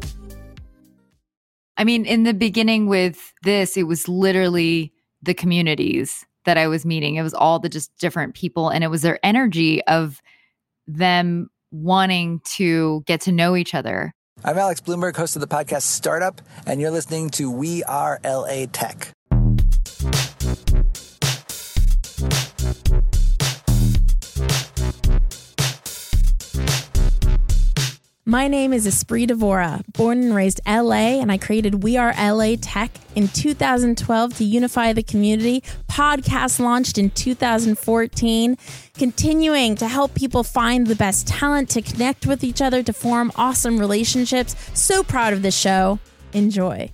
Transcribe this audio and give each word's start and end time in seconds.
I 1.75 1.85
mean, 1.85 2.05
in 2.05 2.21
the 2.21 2.35
beginning 2.35 2.85
with 2.85 3.33
this, 3.41 3.77
it 3.77 3.87
was 3.87 4.07
literally 4.07 4.93
the 5.23 5.33
communities 5.33 6.23
that 6.45 6.57
I 6.57 6.67
was 6.67 6.85
meeting. 6.85 7.15
It 7.15 7.23
was 7.23 7.33
all 7.33 7.59
the 7.59 7.69
just 7.69 7.91
different 7.97 8.33
people, 8.33 8.69
and 8.69 8.83
it 8.83 8.87
was 8.87 9.01
their 9.01 9.19
energy 9.23 9.83
of 9.85 10.21
them 10.87 11.49
wanting 11.71 12.41
to 12.55 13.03
get 13.05 13.21
to 13.21 13.31
know 13.31 13.55
each 13.55 13.73
other. 13.73 14.13
I'm 14.43 14.57
Alex 14.57 14.81
Blumberg, 14.81 15.15
host 15.15 15.35
of 15.35 15.41
the 15.41 15.47
podcast 15.47 15.83
Startup, 15.83 16.41
and 16.65 16.81
you're 16.81 16.91
listening 16.91 17.29
to 17.31 17.51
We 17.51 17.83
Are 17.83 18.19
LA 18.23 18.65
Tech. 18.71 19.13
My 28.25 28.47
name 28.47 28.71
is 28.71 28.85
Espree 28.85 29.27
Devora, 29.27 29.83
born 29.93 30.21
and 30.21 30.35
raised 30.35 30.61
LA, 30.67 31.19
and 31.19 31.31
I 31.31 31.39
created 31.39 31.81
We 31.81 31.97
Are 31.97 32.13
LA 32.13 32.55
Tech 32.61 32.91
in 33.15 33.27
2012 33.27 34.37
to 34.37 34.43
unify 34.43 34.93
the 34.93 35.01
community. 35.01 35.63
Podcast 35.89 36.59
launched 36.59 36.99
in 36.99 37.09
2014, 37.09 38.57
continuing 38.93 39.73
to 39.75 39.87
help 39.87 40.13
people 40.13 40.43
find 40.43 40.85
the 40.85 40.93
best 40.93 41.25
talent, 41.25 41.69
to 41.69 41.81
connect 41.81 42.27
with 42.27 42.43
each 42.43 42.61
other, 42.61 42.83
to 42.83 42.93
form 42.93 43.31
awesome 43.37 43.79
relationships. 43.79 44.55
So 44.75 45.01
proud 45.01 45.33
of 45.33 45.41
this 45.41 45.57
show. 45.57 45.97
Enjoy. 46.33 46.91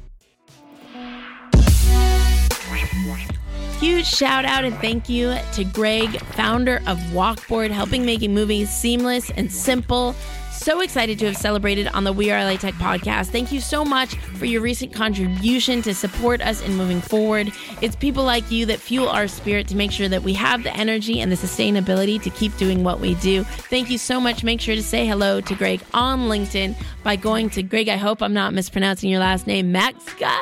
Huge 3.82 4.08
shout 4.08 4.46
out 4.46 4.64
and 4.64 4.76
thank 4.78 5.10
you 5.10 5.38
to 5.54 5.66
Greg, 5.66 6.22
founder 6.22 6.78
of 6.88 6.98
Walkboard, 7.12 7.70
helping 7.72 8.06
making 8.06 8.34
movies 8.34 8.70
seamless 8.70 9.30
and 9.32 9.52
simple 9.52 10.16
so 10.58 10.82
excited 10.82 11.20
to 11.20 11.26
have 11.28 11.38
celebrated 11.38 11.88
on 11.90 12.04
the 12.04 12.12
We 12.12 12.32
Are 12.32 12.44
LA 12.44 12.58
Tech 12.58 12.74
podcast. 12.76 13.28
Thank 13.28 13.52
you 13.52 13.62
so 13.62 13.86
much 13.86 14.16
for 14.16 14.46
your 14.46 14.62
recent 14.62 14.94
contribution 14.94 15.82
to 15.84 15.94
support 15.94 16.42
us 16.42 16.62
in 16.62 16.76
moving 16.76 17.00
forward. 17.00 17.52
It's 17.82 17.96
people 17.96 18.24
like 18.24 18.50
you 18.52 18.66
that 18.66 18.80
fuel 18.80 19.08
our 19.08 19.28
spirit 19.28 19.68
to 19.70 19.76
make 19.76 19.92
sure 19.92 20.10
that 20.10 20.24
we 20.24 20.34
have 20.34 20.64
the 20.64 20.76
energy 20.76 21.22
and 21.22 21.32
the 21.32 21.36
sustainability 21.36 22.22
to 22.22 22.30
keep 22.30 22.56
doing 22.58 22.84
what 22.84 23.00
we 23.00 23.16
do. 23.16 23.44
Thank 23.44 23.90
you 23.90 23.98
so 23.98 24.20
much. 24.20 24.44
Make 24.44 24.60
sure 24.60 24.76
to 24.76 24.84
say 24.84 25.06
hello 25.06 25.42
to 25.42 25.56
Greg 25.56 25.82
on 25.94 26.28
LinkedIn 26.28 26.76
by 27.04 27.16
going 27.16 27.50
to 27.52 27.64
Greg. 27.64 27.88
I 27.90 27.98
hope 27.98 28.22
I'm 28.22 28.34
not 28.34 28.54
mispronouncing 28.54 29.10
your 29.10 29.20
last 29.20 29.48
name, 29.48 29.72
Maczka. 29.74 30.36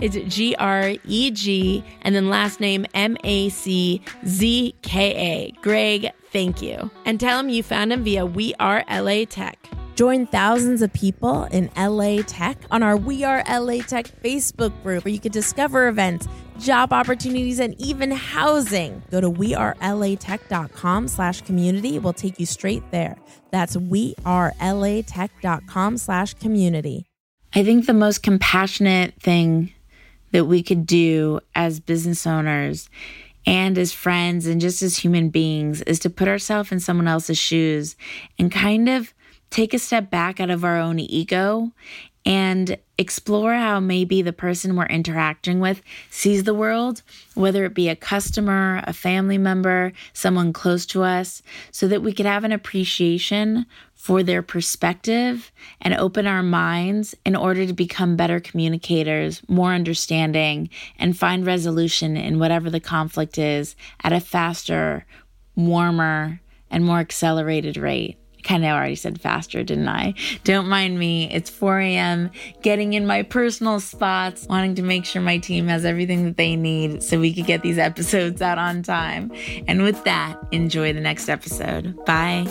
It's 0.00 0.16
G 0.34 0.54
R 0.56 0.94
E 1.04 1.30
G 1.30 1.84
and 2.02 2.14
then 2.14 2.28
last 2.28 2.60
name 2.60 2.86
M 2.94 3.16
A 3.24 3.48
C 3.50 4.02
Z 4.26 4.74
K 4.82 5.14
A. 5.14 5.50
Greg, 5.62 6.10
thank 6.32 6.62
you. 6.62 6.90
And 7.04 7.20
tell 7.20 7.38
him 7.38 7.48
you 7.48 7.62
found 7.62 7.92
him 7.92 8.02
via 8.04 8.26
We 8.26 8.54
Are 8.58 8.84
LA 8.90 9.24
Tech. 9.24 9.58
Join 9.94 10.26
thousands 10.26 10.80
of 10.80 10.90
people 10.94 11.44
in 11.44 11.70
LA 11.76 12.22
Tech 12.22 12.56
on 12.70 12.82
our 12.82 12.96
We 12.96 13.22
Are 13.22 13.44
LA 13.46 13.82
Tech 13.82 14.06
Facebook 14.22 14.72
group 14.82 15.04
where 15.04 15.12
you 15.12 15.20
can 15.20 15.30
discover 15.30 15.88
events, 15.88 16.26
job 16.58 16.94
opportunities, 16.94 17.60
and 17.60 17.78
even 17.78 18.10
housing. 18.10 19.02
Go 19.10 19.20
to 19.20 19.30
wearelatech.com 19.30 21.08
slash 21.08 21.42
community. 21.42 21.98
We'll 21.98 22.14
take 22.14 22.40
you 22.40 22.46
straight 22.46 22.90
there. 22.90 23.18
That's 23.50 23.76
wearelatech.com 23.76 25.98
slash 25.98 26.32
community. 26.34 27.04
I 27.52 27.64
think 27.64 27.86
the 27.86 27.92
most 27.92 28.22
compassionate 28.22 29.20
thing 29.20 29.72
that 30.32 30.46
we 30.46 30.62
could 30.62 30.86
do 30.86 31.40
as 31.54 31.80
business 31.80 32.26
owners 32.26 32.88
and 33.50 33.76
as 33.76 33.92
friends 33.92 34.46
and 34.46 34.60
just 34.60 34.80
as 34.80 34.98
human 34.98 35.28
beings 35.28 35.82
is 35.82 35.98
to 35.98 36.08
put 36.08 36.28
ourselves 36.28 36.70
in 36.70 36.78
someone 36.78 37.08
else's 37.08 37.36
shoes 37.36 37.96
and 38.38 38.52
kind 38.52 38.88
of 38.88 39.12
take 39.50 39.74
a 39.74 39.78
step 39.80 40.08
back 40.08 40.38
out 40.38 40.50
of 40.50 40.64
our 40.64 40.78
own 40.78 41.00
ego 41.00 41.72
and 42.24 42.78
explore 42.96 43.54
how 43.54 43.80
maybe 43.80 44.22
the 44.22 44.32
person 44.32 44.76
we're 44.76 44.86
interacting 44.86 45.58
with 45.58 45.82
sees 46.10 46.44
the 46.44 46.54
world, 46.54 47.02
whether 47.34 47.64
it 47.64 47.74
be 47.74 47.88
a 47.88 47.96
customer, 47.96 48.84
a 48.84 48.92
family 48.92 49.38
member, 49.38 49.92
someone 50.12 50.52
close 50.52 50.86
to 50.86 51.02
us, 51.02 51.42
so 51.72 51.88
that 51.88 52.02
we 52.02 52.12
could 52.12 52.26
have 52.26 52.44
an 52.44 52.52
appreciation 52.52 53.66
for 54.00 54.22
their 54.22 54.40
perspective 54.40 55.52
and 55.82 55.92
open 55.92 56.26
our 56.26 56.42
minds 56.42 57.14
in 57.26 57.36
order 57.36 57.66
to 57.66 57.72
become 57.74 58.16
better 58.16 58.40
communicators, 58.40 59.42
more 59.46 59.74
understanding, 59.74 60.70
and 60.98 61.18
find 61.18 61.44
resolution 61.44 62.16
in 62.16 62.38
whatever 62.38 62.70
the 62.70 62.80
conflict 62.80 63.36
is 63.36 63.76
at 64.02 64.10
a 64.10 64.18
faster, 64.18 65.04
warmer, 65.54 66.40
and 66.70 66.82
more 66.82 66.98
accelerated 66.98 67.76
rate 67.76 68.16
kind 68.42 68.64
of 68.64 68.70
already 68.70 68.94
said 68.94 69.20
faster, 69.20 69.62
didn't 69.62 69.88
I? 69.88 70.14
Don't 70.44 70.66
mind 70.66 70.98
me. 70.98 71.30
It's 71.30 71.50
4 71.50 71.78
a.m., 71.80 72.30
getting 72.62 72.94
in 72.94 73.06
my 73.06 73.22
personal 73.22 73.80
spots, 73.80 74.46
wanting 74.46 74.76
to 74.76 74.82
make 74.82 75.04
sure 75.04 75.20
my 75.20 75.36
team 75.36 75.68
has 75.68 75.84
everything 75.84 76.24
that 76.24 76.38
they 76.38 76.56
need 76.56 77.02
so 77.02 77.20
we 77.20 77.34
could 77.34 77.44
get 77.44 77.60
these 77.60 77.76
episodes 77.76 78.40
out 78.40 78.56
on 78.56 78.82
time. 78.82 79.30
And 79.68 79.82
with 79.82 80.02
that, 80.04 80.38
enjoy 80.52 80.94
the 80.94 81.00
next 81.00 81.28
episode. 81.28 82.02
Bye. 82.06 82.46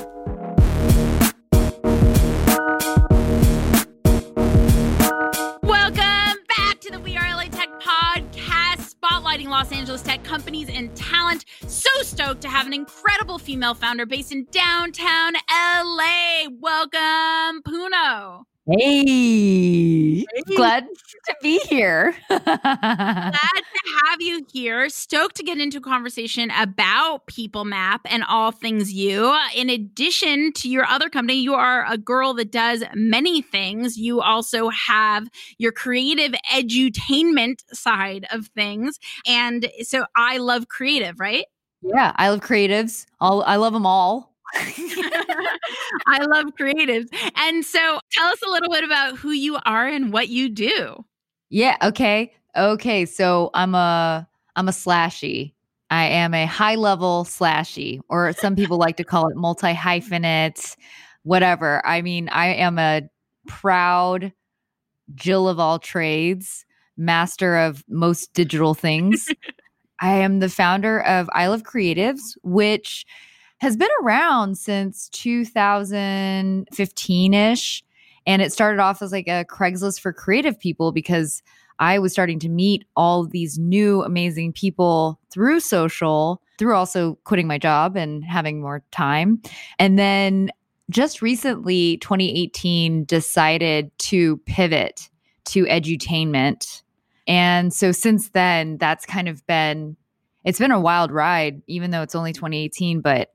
Stoked 12.30 12.42
to 12.44 12.48
have 12.48 12.68
an 12.68 12.74
incredible 12.74 13.40
female 13.40 13.74
founder 13.74 14.06
based 14.06 14.32
in 14.32 14.46
downtown 14.52 15.34
LA. 15.52 16.46
Welcome, 16.60 17.64
Puno. 17.64 18.44
Hey, 18.70 20.26
glad 20.56 20.86
to 21.26 21.36
be 21.42 21.60
here. 21.70 22.14
Glad 22.30 23.34
to 23.34 24.00
have 24.06 24.22
you 24.22 24.46
here. 24.54 24.90
Stoked 24.90 25.38
to 25.38 25.44
get 25.44 25.58
into 25.58 25.80
a 25.80 25.82
conversation 25.82 26.52
about 26.52 27.26
People 27.26 27.66
Map 27.66 28.02
and 28.06 28.24
all 28.30 28.52
things 28.52 28.94
you. 28.94 29.36
In 29.56 29.72
addition 29.72 30.54
to 30.54 30.70
your 30.70 30.86
other 30.86 31.10
company, 31.10 31.40
you 31.40 31.56
are 31.56 31.84
a 31.92 31.98
girl 31.98 32.36
that 32.36 32.52
does 32.52 32.84
many 32.94 33.42
things. 33.42 33.98
You 33.98 34.22
also 34.22 34.70
have 34.70 35.28
your 35.58 35.72
creative 35.72 36.34
edutainment 36.54 37.64
side 37.74 38.28
of 38.32 38.50
things. 38.50 39.00
And 39.26 39.72
so 39.82 40.06
I 40.16 40.38
love 40.38 40.68
creative, 40.68 41.20
right? 41.20 41.46
Yeah, 41.82 42.14
I 42.18 42.30
love 42.30 42.42
creatives. 42.42 43.06
All 43.20 43.44
I 43.44 43.56
love 43.56 43.74
them 43.74 43.86
all. 43.86 44.34
I 44.56 46.26
love 46.26 46.48
creatives. 46.60 47.08
And 47.36 47.64
so 47.64 48.00
tell 48.12 48.28
us 48.28 48.40
a 48.46 48.50
little 48.50 48.70
bit 48.72 48.84
about 48.84 49.18
who 49.18 49.32
you 49.32 49.58
are 49.66 49.88
and 49.88 50.12
what 50.12 50.30
you 50.30 50.50
do. 50.50 51.06
Yeah, 51.50 51.78
okay. 51.82 52.34
Okay, 52.58 53.06
so 53.06 53.52
I'm 53.54 53.76
a 53.76 54.28
I'm 54.56 54.68
a 54.68 54.72
slashy. 54.72 55.54
I 55.92 56.06
am 56.06 56.34
a 56.34 56.46
high 56.46 56.76
level 56.76 57.24
slashy, 57.26 58.00
or 58.10 58.34
some 58.34 58.56
people 58.56 58.78
like 58.78 58.98
to 58.98 59.04
call 59.04 59.28
it 59.30 59.36
multi 59.36 59.74
hyphenate, 59.74 60.76
whatever. 61.24 61.86
I 61.86 62.02
mean, 62.02 62.30
I 62.30 62.48
am 62.48 62.78
a 62.78 63.04
proud 63.48 64.32
Jill 65.16 65.50
of 65.50 65.60
all 65.60 65.80
trades, 65.80 66.66
master 66.98 67.58
of 67.58 67.84
most 67.90 68.34
digital 68.34 68.74
things. 68.76 69.30
I 70.02 70.16
am 70.16 70.40
the 70.40 70.50
founder 70.50 71.02
of 71.02 71.30
I 71.34 71.48
Love 71.48 71.64
Creatives, 71.64 72.38
which 72.44 73.06
has 73.60 73.78
been 73.78 73.90
around 74.02 74.58
since 74.58 75.10
2015 75.10 77.34
ish. 77.34 77.84
And 78.26 78.42
it 78.42 78.54
started 78.54 78.80
off 78.80 79.02
as 79.02 79.12
like 79.12 79.28
a 79.28 79.44
Craigslist 79.46 80.00
for 80.00 80.14
creative 80.14 80.58
people 80.60 80.92
because 80.92 81.42
I 81.80 82.00
was 82.00 82.12
starting 82.12 82.40
to 82.40 82.50
meet 82.50 82.86
all 82.96 83.26
these 83.26 83.58
new 83.58 84.04
amazing 84.04 84.54
people 84.54 85.20
through 85.32 85.62
social, 85.62 86.42
through 86.58 86.76
also 86.76 87.18
quitting 87.24 87.48
my 87.48 87.58
job 87.58 87.96
and 87.96 88.24
having 88.24 88.62
more 88.62 88.84
time. 88.92 89.42
And 89.80 89.98
then 89.98 90.52
just 90.90 91.22
recently, 91.22 91.98
2018, 91.98 93.06
decided 93.06 93.92
to 94.00 94.38
pivot 94.46 95.10
to 95.46 95.66
edutainment. 95.66 96.82
And 97.30 97.72
so 97.72 97.92
since 97.92 98.30
then, 98.30 98.78
that's 98.78 99.06
kind 99.06 99.30
of 99.30 99.46
been 99.46 99.96
it's 100.44 100.58
been 100.58 100.72
a 100.72 100.80
wild 100.80 101.12
ride, 101.12 101.62
even 101.68 101.92
though 101.92 102.02
it's 102.02 102.16
only 102.16 102.34
2018, 102.34 103.02
but 103.02 103.30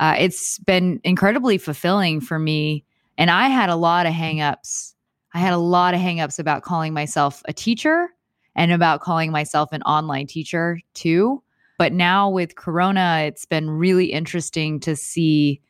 uh, 0.00 0.14
it's 0.18 0.58
been 0.60 1.00
incredibly 1.04 1.58
fulfilling 1.58 2.20
for 2.20 2.38
me. 2.38 2.84
And 3.18 3.30
I 3.30 3.48
had 3.48 3.68
a 3.68 3.76
lot 3.76 4.06
of 4.06 4.12
hangups. 4.12 4.94
I 5.34 5.38
had 5.38 5.52
a 5.52 5.58
lot 5.58 5.92
of 5.92 6.00
hangups 6.00 6.38
about 6.38 6.62
calling 6.62 6.94
myself 6.94 7.42
a 7.46 7.52
teacher 7.52 8.08
and 8.54 8.72
about 8.72 9.00
calling 9.00 9.32
myself 9.32 9.70
an 9.72 9.82
online 9.82 10.26
teacher 10.26 10.80
too. 10.94 11.42
But 11.78 11.92
now 11.92 12.30
with 12.30 12.56
Corona, 12.56 13.24
it's 13.26 13.44
been 13.44 13.68
really 13.68 14.06
interesting 14.06 14.80
to 14.80 14.96
see, 14.96 15.60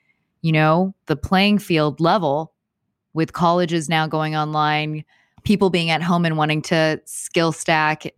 you 0.43 0.53
know, 0.53 0.95
the 1.07 1.17
playing 1.17 1.59
field 1.59 2.01
level 2.01 2.53
with 3.13 3.33
colleges 3.33 3.89
now 3.89 4.07
going 4.07 4.37
online, 4.37 5.05
people 5.47 5.71
being 5.71 5.91
at 5.91 6.03
home 6.03 6.25
and 6.25 6.37
wanting 6.37 6.61
to 6.61 7.01
skill 7.05 7.53
stack 7.53 8.13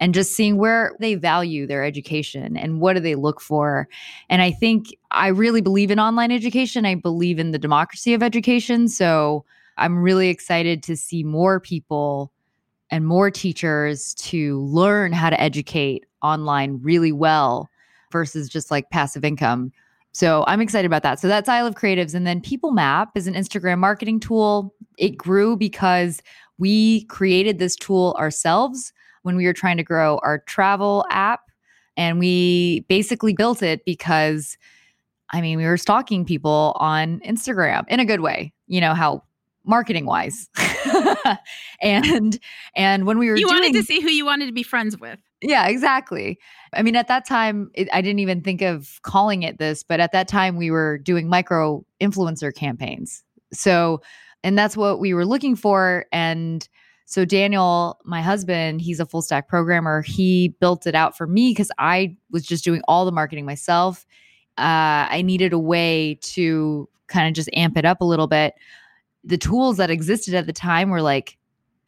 and 0.00 0.14
just 0.14 0.32
seeing 0.32 0.56
where 0.56 0.96
they 0.98 1.14
value 1.14 1.66
their 1.66 1.84
education 1.84 2.56
and 2.56 2.80
what 2.80 2.94
do 2.94 3.00
they 3.00 3.14
look 3.14 3.38
for. 3.40 3.86
And 4.30 4.40
I 4.40 4.50
think 4.50 4.86
I 5.10 5.28
really 5.28 5.60
believe 5.60 5.90
in 5.90 6.00
online 6.00 6.32
education. 6.32 6.86
I 6.86 6.94
believe 6.94 7.38
in 7.38 7.50
the 7.50 7.58
democracy 7.58 8.14
of 8.14 8.22
education. 8.22 8.88
So 8.88 9.44
I'm 9.76 9.98
really 9.98 10.30
excited 10.30 10.82
to 10.84 10.96
see 10.96 11.22
more 11.22 11.60
people 11.60 12.32
and 12.90 13.06
more 13.06 13.30
teachers 13.30 14.14
to 14.14 14.62
learn 14.62 15.12
how 15.12 15.28
to 15.28 15.40
educate 15.40 16.06
online 16.22 16.80
really 16.82 17.12
well 17.12 17.68
versus 18.10 18.48
just 18.48 18.70
like 18.70 18.90
passive 18.90 19.24
income. 19.24 19.70
So 20.12 20.44
I'm 20.46 20.60
excited 20.60 20.86
about 20.86 21.02
that. 21.04 21.20
So 21.20 21.28
that's 21.28 21.48
I 21.48 21.62
Love 21.62 21.74
Creatives. 21.74 22.14
And 22.14 22.26
then 22.26 22.40
People 22.40 22.72
Map 22.72 23.10
is 23.16 23.26
an 23.26 23.34
Instagram 23.34 23.78
marketing 23.78 24.20
tool. 24.20 24.74
It 24.98 25.16
grew 25.16 25.56
because 25.56 26.20
we 26.58 27.04
created 27.04 27.58
this 27.58 27.76
tool 27.76 28.16
ourselves 28.18 28.92
when 29.22 29.36
we 29.36 29.46
were 29.46 29.52
trying 29.52 29.76
to 29.76 29.82
grow 29.82 30.18
our 30.22 30.38
travel 30.40 31.04
app. 31.10 31.50
And 31.96 32.18
we 32.18 32.80
basically 32.88 33.34
built 33.34 33.62
it 33.62 33.84
because, 33.84 34.56
I 35.30 35.40
mean, 35.40 35.58
we 35.58 35.64
were 35.64 35.76
stalking 35.76 36.24
people 36.24 36.76
on 36.76 37.20
Instagram 37.20 37.84
in 37.88 38.00
a 38.00 38.04
good 38.04 38.20
way, 38.20 38.52
you 38.66 38.80
know, 38.80 38.94
how 38.94 39.22
marketing 39.64 40.06
wise. 40.06 40.48
and 41.82 42.38
and 42.74 43.06
when 43.06 43.18
we 43.18 43.28
were 43.28 43.36
you 43.36 43.48
doing, 43.48 43.62
wanted 43.62 43.74
to 43.74 43.84
see 43.84 44.00
who 44.00 44.08
you 44.08 44.24
wanted 44.24 44.46
to 44.46 44.52
be 44.52 44.62
friends 44.62 44.98
with. 44.98 45.18
Yeah, 45.42 45.68
exactly. 45.68 46.38
I 46.74 46.82
mean, 46.82 46.96
at 46.96 47.08
that 47.08 47.26
time, 47.26 47.70
it, 47.74 47.88
I 47.92 48.02
didn't 48.02 48.18
even 48.18 48.42
think 48.42 48.60
of 48.60 49.00
calling 49.02 49.42
it 49.42 49.58
this, 49.58 49.82
but 49.82 49.98
at 49.98 50.12
that 50.12 50.28
time, 50.28 50.56
we 50.56 50.70
were 50.70 50.98
doing 50.98 51.28
micro 51.28 51.84
influencer 52.00 52.54
campaigns. 52.54 53.24
So, 53.52 54.02
and 54.44 54.58
that's 54.58 54.76
what 54.76 55.00
we 55.00 55.14
were 55.14 55.24
looking 55.24 55.56
for. 55.56 56.06
And 56.12 56.68
so, 57.06 57.24
Daniel, 57.24 57.98
my 58.04 58.20
husband, 58.20 58.82
he's 58.82 59.00
a 59.00 59.06
full 59.06 59.22
stack 59.22 59.48
programmer. 59.48 60.02
He 60.02 60.54
built 60.60 60.86
it 60.86 60.94
out 60.94 61.16
for 61.16 61.26
me 61.26 61.50
because 61.50 61.70
I 61.78 62.16
was 62.30 62.44
just 62.44 62.62
doing 62.62 62.82
all 62.86 63.06
the 63.06 63.12
marketing 63.12 63.46
myself. 63.46 64.06
Uh, 64.58 65.08
I 65.08 65.22
needed 65.22 65.54
a 65.54 65.58
way 65.58 66.18
to 66.22 66.88
kind 67.06 67.26
of 67.28 67.34
just 67.34 67.48
amp 67.54 67.78
it 67.78 67.86
up 67.86 68.02
a 68.02 68.04
little 68.04 68.26
bit. 68.26 68.54
The 69.24 69.38
tools 69.38 69.78
that 69.78 69.90
existed 69.90 70.34
at 70.34 70.46
the 70.46 70.52
time 70.52 70.90
were 70.90 71.02
like 71.02 71.38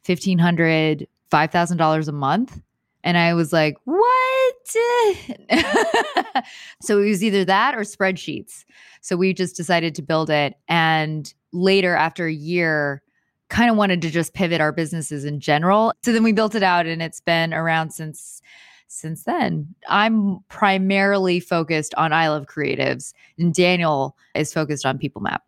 $1,500, 0.06 1.06
$5,000 1.31 2.08
a 2.08 2.12
month 2.12 2.60
and 3.04 3.19
I 3.19 3.34
was 3.34 3.52
like, 3.52 3.76
what? 3.84 4.54
so 6.81 7.00
it 7.00 7.08
was 7.08 7.25
either 7.25 7.44
that 7.44 7.75
or 7.75 7.81
spreadsheets. 7.81 8.64
So 9.00 9.16
we 9.16 9.34
just 9.34 9.56
decided 9.56 9.94
to 9.96 10.02
build 10.02 10.31
it. 10.31 10.54
And 10.69 11.32
later, 11.52 11.94
after 11.96 12.26
a 12.26 12.32
year, 12.32 13.02
kind 13.49 13.70
of 13.70 13.76
wanted 13.76 14.00
to 14.02 14.10
just 14.10 14.34
pivot 14.34 14.60
our 14.60 14.72
businesses 14.72 15.25
in 15.25 15.40
general. 15.40 15.93
So 16.04 16.12
then 16.12 16.22
we 16.22 16.32
built 16.32 16.54
it 16.54 16.62
out 16.62 16.87
and 16.87 17.02
it's 17.02 17.20
been 17.20 17.52
around 17.52 17.90
since 17.90 18.40
since 18.88 19.25
then. 19.25 19.75
I'm 19.88 20.40
primarily 20.48 21.40
focused 21.40 21.94
on 21.94 22.12
I 22.12 22.28
Love 22.28 22.46
Creatives 22.46 23.14
and 23.38 23.55
Daniel 23.55 24.16
is 24.34 24.52
focused 24.52 24.84
on 24.84 24.98
People 24.98 25.22
Map. 25.22 25.43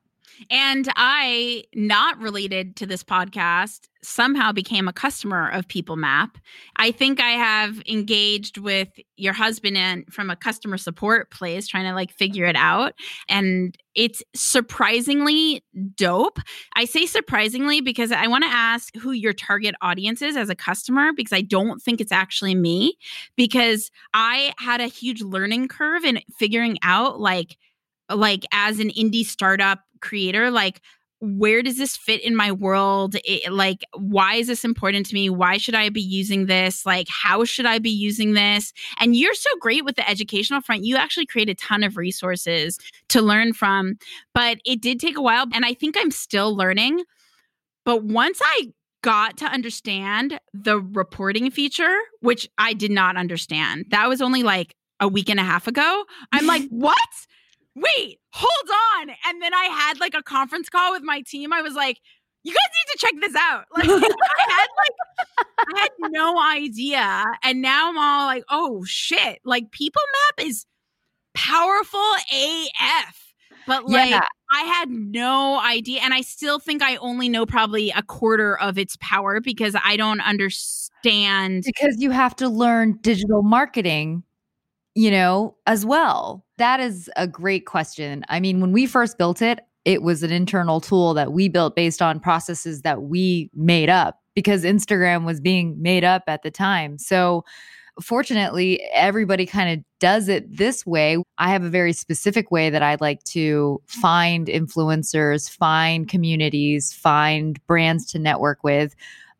And 0.50 0.88
I, 0.96 1.64
not 1.74 2.18
related 2.18 2.76
to 2.76 2.86
this 2.86 3.02
podcast, 3.02 3.88
somehow 4.02 4.52
became 4.52 4.86
a 4.86 4.92
customer 4.92 5.50
of 5.50 5.66
People 5.66 5.96
Map. 5.96 6.36
I 6.76 6.90
think 6.90 7.20
I 7.20 7.30
have 7.30 7.80
engaged 7.86 8.58
with 8.58 8.88
your 9.16 9.32
husband 9.32 9.76
and 9.76 10.04
from 10.12 10.30
a 10.30 10.36
customer 10.36 10.76
support 10.76 11.30
place 11.30 11.66
trying 11.66 11.84
to 11.84 11.94
like 11.94 12.12
figure 12.12 12.44
it 12.44 12.56
out. 12.56 12.94
And 13.28 13.76
it's 13.94 14.22
surprisingly 14.34 15.64
dope. 15.94 16.38
I 16.76 16.84
say 16.84 17.06
surprisingly 17.06 17.80
because 17.80 18.12
I 18.12 18.26
want 18.26 18.44
to 18.44 18.50
ask 18.50 18.94
who 18.96 19.12
your 19.12 19.32
target 19.32 19.74
audience 19.80 20.20
is 20.20 20.36
as 20.36 20.50
a 20.50 20.54
customer 20.54 21.12
because 21.12 21.32
I 21.32 21.40
don't 21.40 21.80
think 21.80 22.00
it's 22.00 22.12
actually 22.12 22.54
me 22.54 22.98
because 23.36 23.90
I 24.12 24.52
had 24.58 24.80
a 24.80 24.86
huge 24.86 25.22
learning 25.22 25.68
curve 25.68 26.04
in 26.04 26.20
figuring 26.38 26.78
out 26.82 27.20
like 27.20 27.56
like 28.10 28.44
as 28.52 28.80
an 28.80 28.90
indie 28.90 29.24
startup 29.24 29.80
creator 30.04 30.50
like 30.50 30.80
where 31.20 31.62
does 31.62 31.78
this 31.78 31.96
fit 31.96 32.22
in 32.22 32.36
my 32.36 32.52
world? 32.52 33.16
It, 33.24 33.50
like 33.50 33.84
why 33.96 34.34
is 34.34 34.46
this 34.46 34.64
important 34.64 35.06
to 35.06 35.14
me? 35.14 35.30
Why 35.30 35.56
should 35.56 35.74
i 35.74 35.88
be 35.88 36.02
using 36.02 36.46
this? 36.46 36.84
Like 36.84 37.06
how 37.08 37.44
should 37.44 37.66
i 37.66 37.78
be 37.78 37.90
using 37.90 38.34
this? 38.34 38.72
And 39.00 39.16
you're 39.16 39.34
so 39.34 39.50
great 39.60 39.84
with 39.84 39.96
the 39.96 40.08
educational 40.08 40.60
front. 40.60 40.84
You 40.84 40.96
actually 40.96 41.26
create 41.26 41.48
a 41.48 41.54
ton 41.54 41.82
of 41.82 41.96
resources 41.96 42.78
to 43.08 43.22
learn 43.22 43.52
from 43.52 43.94
but 44.34 44.58
it 44.64 44.80
did 44.82 45.00
take 45.00 45.16
a 45.16 45.22
while 45.22 45.46
and 45.52 45.64
i 45.64 45.74
think 45.74 45.96
i'm 45.98 46.10
still 46.10 46.54
learning. 46.54 47.04
But 47.84 48.04
once 48.04 48.40
i 48.42 48.72
got 49.02 49.36
to 49.36 49.44
understand 49.44 50.40
the 50.54 50.80
reporting 50.80 51.50
feature 51.50 51.96
which 52.20 52.48
i 52.56 52.72
did 52.72 52.90
not 52.90 53.18
understand 53.18 53.84
that 53.90 54.08
was 54.08 54.22
only 54.22 54.42
like 54.42 54.74
a 54.98 55.06
week 55.06 55.28
and 55.28 55.38
a 55.38 55.44
half 55.44 55.66
ago 55.66 56.04
i'm 56.32 56.46
like 56.46 56.66
what 56.70 56.96
wait, 57.74 58.20
hold 58.32 58.70
on. 58.98 59.10
And 59.26 59.42
then 59.42 59.54
I 59.54 59.64
had 59.64 60.00
like 60.00 60.14
a 60.14 60.22
conference 60.22 60.68
call 60.68 60.92
with 60.92 61.02
my 61.02 61.22
team. 61.22 61.52
I 61.52 61.62
was 61.62 61.74
like, 61.74 62.00
you 62.42 62.52
guys 62.52 62.58
need 62.58 62.92
to 62.92 62.98
check 62.98 63.14
this 63.20 63.34
out. 63.36 63.64
Like 63.76 63.88
I 63.88 64.52
had 64.52 64.68
like 64.76 65.46
I 65.58 65.80
had 65.80 65.90
no 66.10 66.40
idea. 66.40 67.24
And 67.42 67.62
now 67.62 67.88
I'm 67.88 67.98
all 67.98 68.26
like, 68.26 68.44
oh 68.50 68.84
shit. 68.84 69.40
Like 69.44 69.70
People 69.70 70.02
Map 70.36 70.46
is 70.46 70.66
powerful 71.34 72.00
AF. 72.32 73.34
But 73.66 73.88
like 73.88 74.10
yeah. 74.10 74.20
I 74.52 74.60
had 74.60 74.90
no 74.90 75.58
idea. 75.58 76.00
And 76.02 76.12
I 76.12 76.20
still 76.20 76.58
think 76.58 76.82
I 76.82 76.96
only 76.96 77.30
know 77.30 77.46
probably 77.46 77.90
a 77.90 78.02
quarter 78.02 78.58
of 78.58 78.76
its 78.76 78.96
power 79.00 79.40
because 79.40 79.74
I 79.82 79.96
don't 79.96 80.20
understand. 80.20 81.64
Because 81.64 81.96
you 81.98 82.10
have 82.10 82.36
to 82.36 82.48
learn 82.48 82.98
digital 83.00 83.42
marketing 83.42 84.22
you 84.94 85.10
know, 85.10 85.56
as 85.66 85.84
well? 85.84 86.43
That 86.58 86.80
is 86.80 87.10
a 87.16 87.26
great 87.26 87.66
question. 87.66 88.24
I 88.28 88.40
mean, 88.40 88.60
when 88.60 88.72
we 88.72 88.86
first 88.86 89.18
built 89.18 89.42
it, 89.42 89.60
it 89.84 90.02
was 90.02 90.22
an 90.22 90.32
internal 90.32 90.80
tool 90.80 91.14
that 91.14 91.32
we 91.32 91.48
built 91.48 91.76
based 91.76 92.00
on 92.00 92.20
processes 92.20 92.82
that 92.82 93.02
we 93.02 93.50
made 93.54 93.90
up 93.90 94.20
because 94.34 94.64
Instagram 94.64 95.24
was 95.24 95.40
being 95.40 95.80
made 95.80 96.04
up 96.04 96.22
at 96.26 96.42
the 96.42 96.50
time. 96.50 96.98
So, 96.98 97.44
fortunately, 98.00 98.82
everybody 98.92 99.46
kind 99.46 99.78
of 99.78 99.84
does 100.00 100.28
it 100.28 100.56
this 100.56 100.84
way. 100.84 101.18
I 101.38 101.50
have 101.50 101.62
a 101.62 101.68
very 101.68 101.92
specific 101.92 102.50
way 102.50 102.70
that 102.70 102.82
I 102.82 102.96
like 103.00 103.22
to 103.24 103.80
find 103.86 104.48
influencers, 104.48 105.48
find 105.48 106.08
communities, 106.08 106.92
find 106.92 107.64
brands 107.66 108.06
to 108.12 108.18
network 108.18 108.64
with 108.64 108.94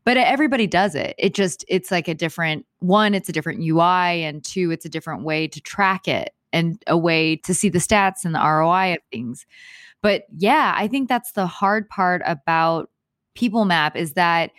but 0.04 0.18
everybody 0.18 0.66
does 0.66 0.94
it 0.94 1.14
it 1.18 1.34
just 1.34 1.64
it's 1.68 1.90
like 1.90 2.08
a 2.08 2.14
different 2.14 2.66
one 2.80 3.14
it's 3.14 3.28
a 3.28 3.32
different 3.32 3.60
ui 3.60 3.80
and 3.80 4.44
two 4.44 4.70
it's 4.70 4.84
a 4.84 4.88
different 4.88 5.24
way 5.24 5.48
to 5.48 5.60
track 5.60 6.06
it 6.06 6.33
and 6.54 6.82
a 6.86 6.96
way 6.96 7.36
to 7.36 7.52
see 7.52 7.68
the 7.68 7.78
stats 7.78 8.24
and 8.24 8.34
the 8.34 8.38
roi 8.38 8.94
of 8.94 8.98
things 9.12 9.44
but 10.00 10.24
yeah 10.36 10.72
i 10.76 10.88
think 10.88 11.08
that's 11.08 11.32
the 11.32 11.46
hard 11.46 11.88
part 11.88 12.22
about 12.24 12.90
people 13.34 13.64
map 13.64 13.96
is 13.96 14.12
that 14.14 14.50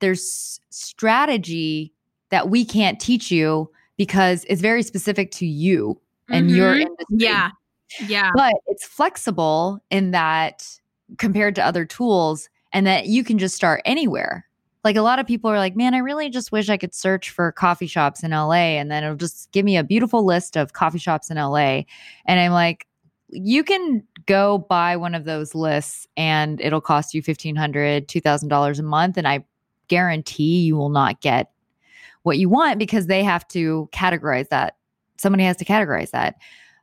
there's 0.00 0.60
strategy 0.70 1.92
that 2.30 2.48
we 2.50 2.64
can't 2.64 3.00
teach 3.00 3.30
you 3.30 3.68
because 3.96 4.44
it's 4.48 4.60
very 4.60 4.82
specific 4.82 5.30
to 5.32 5.46
you 5.46 6.00
and 6.28 6.46
mm-hmm. 6.46 6.56
your 6.56 6.74
industry. 6.74 7.16
yeah 7.16 7.50
yeah 8.06 8.30
but 8.34 8.54
it's 8.66 8.86
flexible 8.86 9.82
in 9.90 10.10
that 10.10 10.66
compared 11.16 11.54
to 11.54 11.64
other 11.64 11.84
tools 11.84 12.48
and 12.72 12.86
that 12.86 13.06
you 13.06 13.24
can 13.24 13.38
just 13.38 13.56
start 13.56 13.80
anywhere 13.84 14.47
like 14.84 14.96
a 14.96 15.02
lot 15.02 15.18
of 15.18 15.26
people 15.26 15.50
are 15.50 15.58
like, 15.58 15.76
man, 15.76 15.94
I 15.94 15.98
really 15.98 16.30
just 16.30 16.52
wish 16.52 16.68
I 16.68 16.76
could 16.76 16.94
search 16.94 17.30
for 17.30 17.52
coffee 17.52 17.86
shops 17.86 18.22
in 18.22 18.30
LA 18.30 18.76
and 18.78 18.90
then 18.90 19.02
it'll 19.02 19.16
just 19.16 19.50
give 19.52 19.64
me 19.64 19.76
a 19.76 19.84
beautiful 19.84 20.24
list 20.24 20.56
of 20.56 20.72
coffee 20.72 20.98
shops 20.98 21.30
in 21.30 21.36
LA. 21.36 21.82
And 22.26 22.40
I'm 22.40 22.52
like, 22.52 22.86
you 23.30 23.64
can 23.64 24.02
go 24.26 24.58
buy 24.58 24.96
one 24.96 25.14
of 25.14 25.24
those 25.24 25.54
lists 25.54 26.06
and 26.16 26.60
it'll 26.60 26.80
cost 26.80 27.12
you 27.12 27.22
$1,500, 27.22 28.06
$2,000 28.06 28.78
a 28.78 28.82
month. 28.82 29.16
And 29.16 29.26
I 29.26 29.44
guarantee 29.88 30.60
you 30.60 30.76
will 30.76 30.90
not 30.90 31.20
get 31.20 31.50
what 32.22 32.38
you 32.38 32.48
want 32.48 32.78
because 32.78 33.06
they 33.06 33.24
have 33.24 33.46
to 33.48 33.88
categorize 33.92 34.48
that. 34.48 34.76
Somebody 35.18 35.44
has 35.44 35.56
to 35.56 35.64
categorize 35.64 36.10
that. 36.10 36.36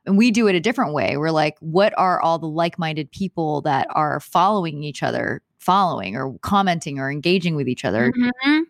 And 0.04 0.16
we 0.16 0.30
do 0.30 0.46
it 0.46 0.54
a 0.54 0.60
different 0.60 0.92
way. 0.92 1.16
We're 1.16 1.30
like, 1.30 1.56
what 1.60 1.92
are 1.98 2.20
all 2.20 2.38
the 2.38 2.46
like 2.46 2.78
minded 2.78 3.10
people 3.10 3.62
that 3.62 3.88
are 3.90 4.20
following 4.20 4.84
each 4.84 5.02
other 5.02 5.42
following 5.66 6.16
or 6.16 6.38
commenting 6.42 6.98
or 6.98 7.10
engaging 7.10 7.56
with 7.56 7.68
each 7.68 7.84
other. 7.84 8.12
Mm-hmm. 8.12 8.60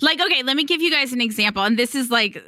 Like, 0.00 0.20
okay, 0.20 0.42
let 0.42 0.56
me 0.56 0.64
give 0.64 0.80
you 0.80 0.90
guys 0.90 1.12
an 1.12 1.20
example. 1.20 1.62
And 1.62 1.78
this 1.78 1.94
is 1.94 2.10
like 2.10 2.42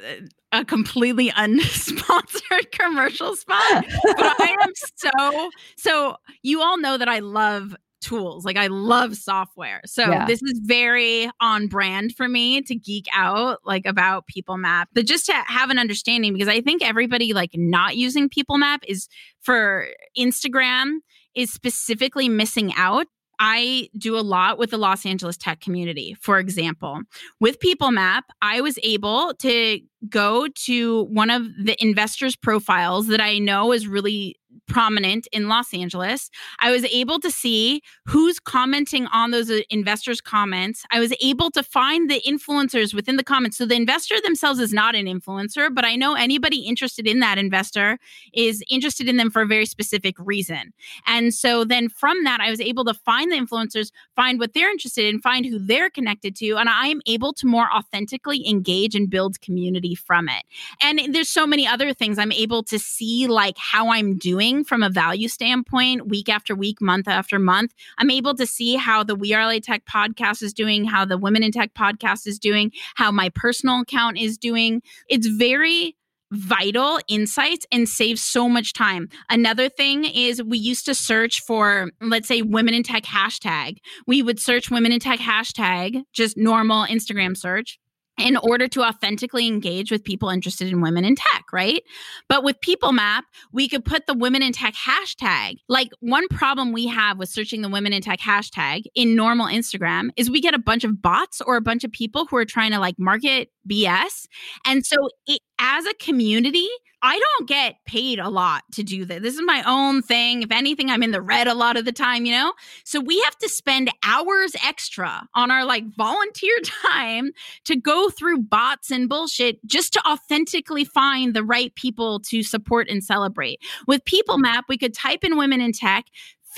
a 0.52 0.64
completely 0.64 1.30
unsponsored 1.36 2.70
commercial 2.72 3.36
spot. 3.36 3.84
but 4.04 4.40
I 4.40 4.56
am 4.62 4.72
so, 4.96 5.50
so 5.76 6.16
you 6.42 6.62
all 6.62 6.78
know 6.78 6.96
that 6.96 7.08
I 7.08 7.18
love 7.18 7.74
tools. 8.00 8.44
Like 8.44 8.56
I 8.56 8.68
love 8.68 9.16
software. 9.16 9.80
So 9.84 10.02
Yeah. 10.08 10.24
this 10.24 10.40
is 10.40 10.60
very 10.64 11.28
on 11.40 11.66
brand 11.66 12.14
for 12.16 12.28
me 12.28 12.62
to 12.62 12.74
geek 12.76 13.06
out 13.12 13.58
like 13.64 13.84
about 13.86 14.26
People 14.28 14.56
Map. 14.56 14.88
But 14.94 15.04
just 15.04 15.26
to 15.26 15.32
have 15.32 15.68
an 15.70 15.78
understanding 15.78 16.32
because 16.32 16.48
I 16.48 16.60
think 16.60 16.80
everybody 16.82 17.32
like 17.32 17.50
not 17.54 17.96
using 17.96 18.28
People 18.28 18.56
Map 18.56 18.84
is 18.86 19.08
for 19.42 19.88
Instagram 20.16 20.98
is 21.34 21.52
specifically 21.52 22.28
missing 22.28 22.72
out. 22.76 23.06
I 23.38 23.88
do 23.96 24.18
a 24.18 24.20
lot 24.20 24.58
with 24.58 24.70
the 24.70 24.78
Los 24.78 25.06
Angeles 25.06 25.36
tech 25.36 25.60
community. 25.60 26.16
For 26.20 26.38
example, 26.38 27.00
with 27.40 27.60
People 27.60 27.90
Map, 27.90 28.24
I 28.42 28.60
was 28.60 28.78
able 28.82 29.34
to 29.40 29.80
go 30.08 30.48
to 30.66 31.04
one 31.04 31.30
of 31.30 31.42
the 31.62 31.76
investors' 31.82 32.36
profiles 32.36 33.08
that 33.08 33.20
I 33.20 33.38
know 33.38 33.72
is 33.72 33.86
really 33.86 34.36
prominent 34.66 35.26
in 35.32 35.48
Los 35.48 35.72
Angeles. 35.72 36.30
I 36.60 36.70
was 36.70 36.84
able 36.84 37.20
to 37.20 37.30
see 37.30 37.82
who's 38.06 38.38
commenting 38.38 39.06
on 39.06 39.30
those 39.30 39.50
uh, 39.50 39.60
investors' 39.70 40.20
comments. 40.20 40.84
I 40.90 41.00
was 41.00 41.14
able 41.20 41.50
to 41.52 41.62
find 41.62 42.10
the 42.10 42.20
influencers 42.26 42.94
within 42.94 43.16
the 43.16 43.24
comments. 43.24 43.56
So 43.56 43.66
the 43.66 43.74
investor 43.74 44.16
themselves 44.22 44.60
is 44.60 44.72
not 44.72 44.94
an 44.94 45.06
influencer, 45.06 45.74
but 45.74 45.84
I 45.84 45.96
know 45.96 46.14
anybody 46.14 46.60
interested 46.60 47.06
in 47.06 47.20
that 47.20 47.38
investor 47.38 47.98
is 48.32 48.62
interested 48.68 49.08
in 49.08 49.16
them 49.16 49.30
for 49.30 49.42
a 49.42 49.46
very 49.46 49.66
specific 49.66 50.14
reason. 50.18 50.72
And 51.06 51.34
so 51.34 51.64
then 51.64 51.88
from 51.88 52.24
that, 52.24 52.40
I 52.40 52.50
was 52.50 52.60
able 52.60 52.84
to 52.86 52.94
find 52.94 53.30
the 53.30 53.36
influencers, 53.36 53.90
find 54.16 54.38
what 54.38 54.54
they're 54.54 54.70
interested 54.70 55.06
in, 55.06 55.20
find 55.20 55.46
who 55.46 55.58
they're 55.58 55.90
connected 55.90 56.34
to, 56.36 56.56
and 56.56 56.68
I 56.68 56.86
am 56.86 57.00
able 57.06 57.32
to 57.34 57.46
more 57.46 57.68
authentically 57.72 58.46
engage 58.48 58.94
and 58.94 59.08
build 59.10 59.40
community 59.40 59.94
from 59.94 60.28
it. 60.28 60.44
And 60.82 61.14
there's 61.14 61.28
so 61.28 61.46
many 61.46 61.66
other 61.66 61.92
things 61.92 62.18
I'm 62.18 62.32
able 62.32 62.62
to 62.64 62.78
see, 62.78 63.26
like 63.26 63.56
how 63.58 63.90
I'm 63.90 64.16
doing 64.16 64.47
from 64.64 64.82
a 64.82 64.90
value 64.90 65.28
standpoint, 65.28 66.08
week 66.08 66.28
after 66.28 66.54
week, 66.54 66.80
month 66.80 67.06
after 67.06 67.38
month. 67.38 67.74
I'm 67.98 68.10
able 68.10 68.34
to 68.34 68.46
see 68.46 68.76
how 68.76 69.04
the 69.04 69.14
We 69.14 69.34
Are 69.34 69.44
LA 69.44 69.58
Tech 69.60 69.84
podcast 69.84 70.42
is 70.42 70.52
doing, 70.52 70.84
how 70.84 71.04
the 71.04 71.18
Women 71.18 71.42
in 71.42 71.52
Tech 71.52 71.74
podcast 71.74 72.26
is 72.26 72.38
doing, 72.38 72.72
how 72.94 73.10
my 73.10 73.28
personal 73.30 73.80
account 73.80 74.18
is 74.18 74.38
doing. 74.38 74.82
It's 75.08 75.26
very 75.26 75.94
vital 76.30 76.98
insights 77.08 77.66
and 77.72 77.88
saves 77.88 78.22
so 78.22 78.48
much 78.48 78.72
time. 78.72 79.08
Another 79.30 79.68
thing 79.68 80.04
is 80.04 80.42
we 80.42 80.58
used 80.58 80.84
to 80.86 80.94
search 80.94 81.42
for, 81.42 81.90
let's 82.00 82.28
say, 82.28 82.42
women 82.42 82.74
in 82.74 82.82
tech 82.82 83.04
hashtag. 83.04 83.78
We 84.06 84.22
would 84.22 84.40
search 84.40 84.70
women 84.70 84.92
in 84.92 85.00
tech 85.00 85.20
hashtag, 85.20 86.02
just 86.12 86.36
normal 86.36 86.86
Instagram 86.86 87.36
search. 87.36 87.78
In 88.18 88.36
order 88.36 88.66
to 88.68 88.82
authentically 88.82 89.46
engage 89.46 89.90
with 89.90 90.02
people 90.02 90.28
interested 90.28 90.68
in 90.68 90.80
women 90.80 91.04
in 91.04 91.14
tech, 91.14 91.44
right? 91.52 91.82
But 92.28 92.42
with 92.42 92.60
People 92.60 92.92
Map, 92.92 93.24
we 93.52 93.68
could 93.68 93.84
put 93.84 94.06
the 94.06 94.14
women 94.14 94.42
in 94.42 94.52
tech 94.52 94.74
hashtag. 94.74 95.58
Like 95.68 95.88
one 96.00 96.26
problem 96.28 96.72
we 96.72 96.86
have 96.88 97.18
with 97.18 97.28
searching 97.28 97.62
the 97.62 97.68
women 97.68 97.92
in 97.92 98.02
tech 98.02 98.18
hashtag 98.18 98.82
in 98.94 99.14
normal 99.14 99.46
Instagram 99.46 100.10
is 100.16 100.30
we 100.30 100.40
get 100.40 100.54
a 100.54 100.58
bunch 100.58 100.84
of 100.84 101.00
bots 101.00 101.40
or 101.40 101.56
a 101.56 101.60
bunch 101.60 101.84
of 101.84 101.92
people 101.92 102.26
who 102.26 102.36
are 102.36 102.44
trying 102.44 102.72
to 102.72 102.80
like 102.80 102.98
market 102.98 103.50
BS. 103.70 104.26
And 104.64 104.84
so 104.84 105.10
it, 105.26 105.40
as 105.58 105.86
a 105.86 105.94
community, 105.94 106.68
I 107.02 107.18
don't 107.18 107.48
get 107.48 107.76
paid 107.84 108.18
a 108.18 108.28
lot 108.28 108.64
to 108.72 108.82
do 108.82 109.04
this. 109.04 109.22
This 109.22 109.34
is 109.34 109.42
my 109.44 109.62
own 109.66 110.02
thing. 110.02 110.42
If 110.42 110.50
anything, 110.50 110.90
I'm 110.90 111.02
in 111.02 111.12
the 111.12 111.22
red 111.22 111.46
a 111.46 111.54
lot 111.54 111.76
of 111.76 111.84
the 111.84 111.92
time, 111.92 112.24
you 112.24 112.32
know? 112.32 112.52
So 112.84 113.00
we 113.00 113.20
have 113.20 113.36
to 113.38 113.48
spend 113.48 113.90
hours 114.04 114.56
extra 114.64 115.28
on 115.34 115.50
our 115.50 115.64
like 115.64 115.84
volunteer 115.96 116.58
time 116.86 117.30
to 117.64 117.76
go 117.76 118.10
through 118.10 118.42
bots 118.42 118.90
and 118.90 119.08
bullshit 119.08 119.64
just 119.64 119.92
to 119.92 120.08
authentically 120.08 120.84
find 120.84 121.34
the 121.34 121.44
right 121.44 121.72
people 121.76 122.20
to 122.20 122.42
support 122.42 122.88
and 122.88 123.04
celebrate. 123.04 123.60
With 123.86 124.04
People 124.04 124.38
Map, 124.38 124.64
we 124.68 124.76
could 124.76 124.94
type 124.94 125.22
in 125.22 125.36
women 125.36 125.60
in 125.60 125.72
tech, 125.72 126.06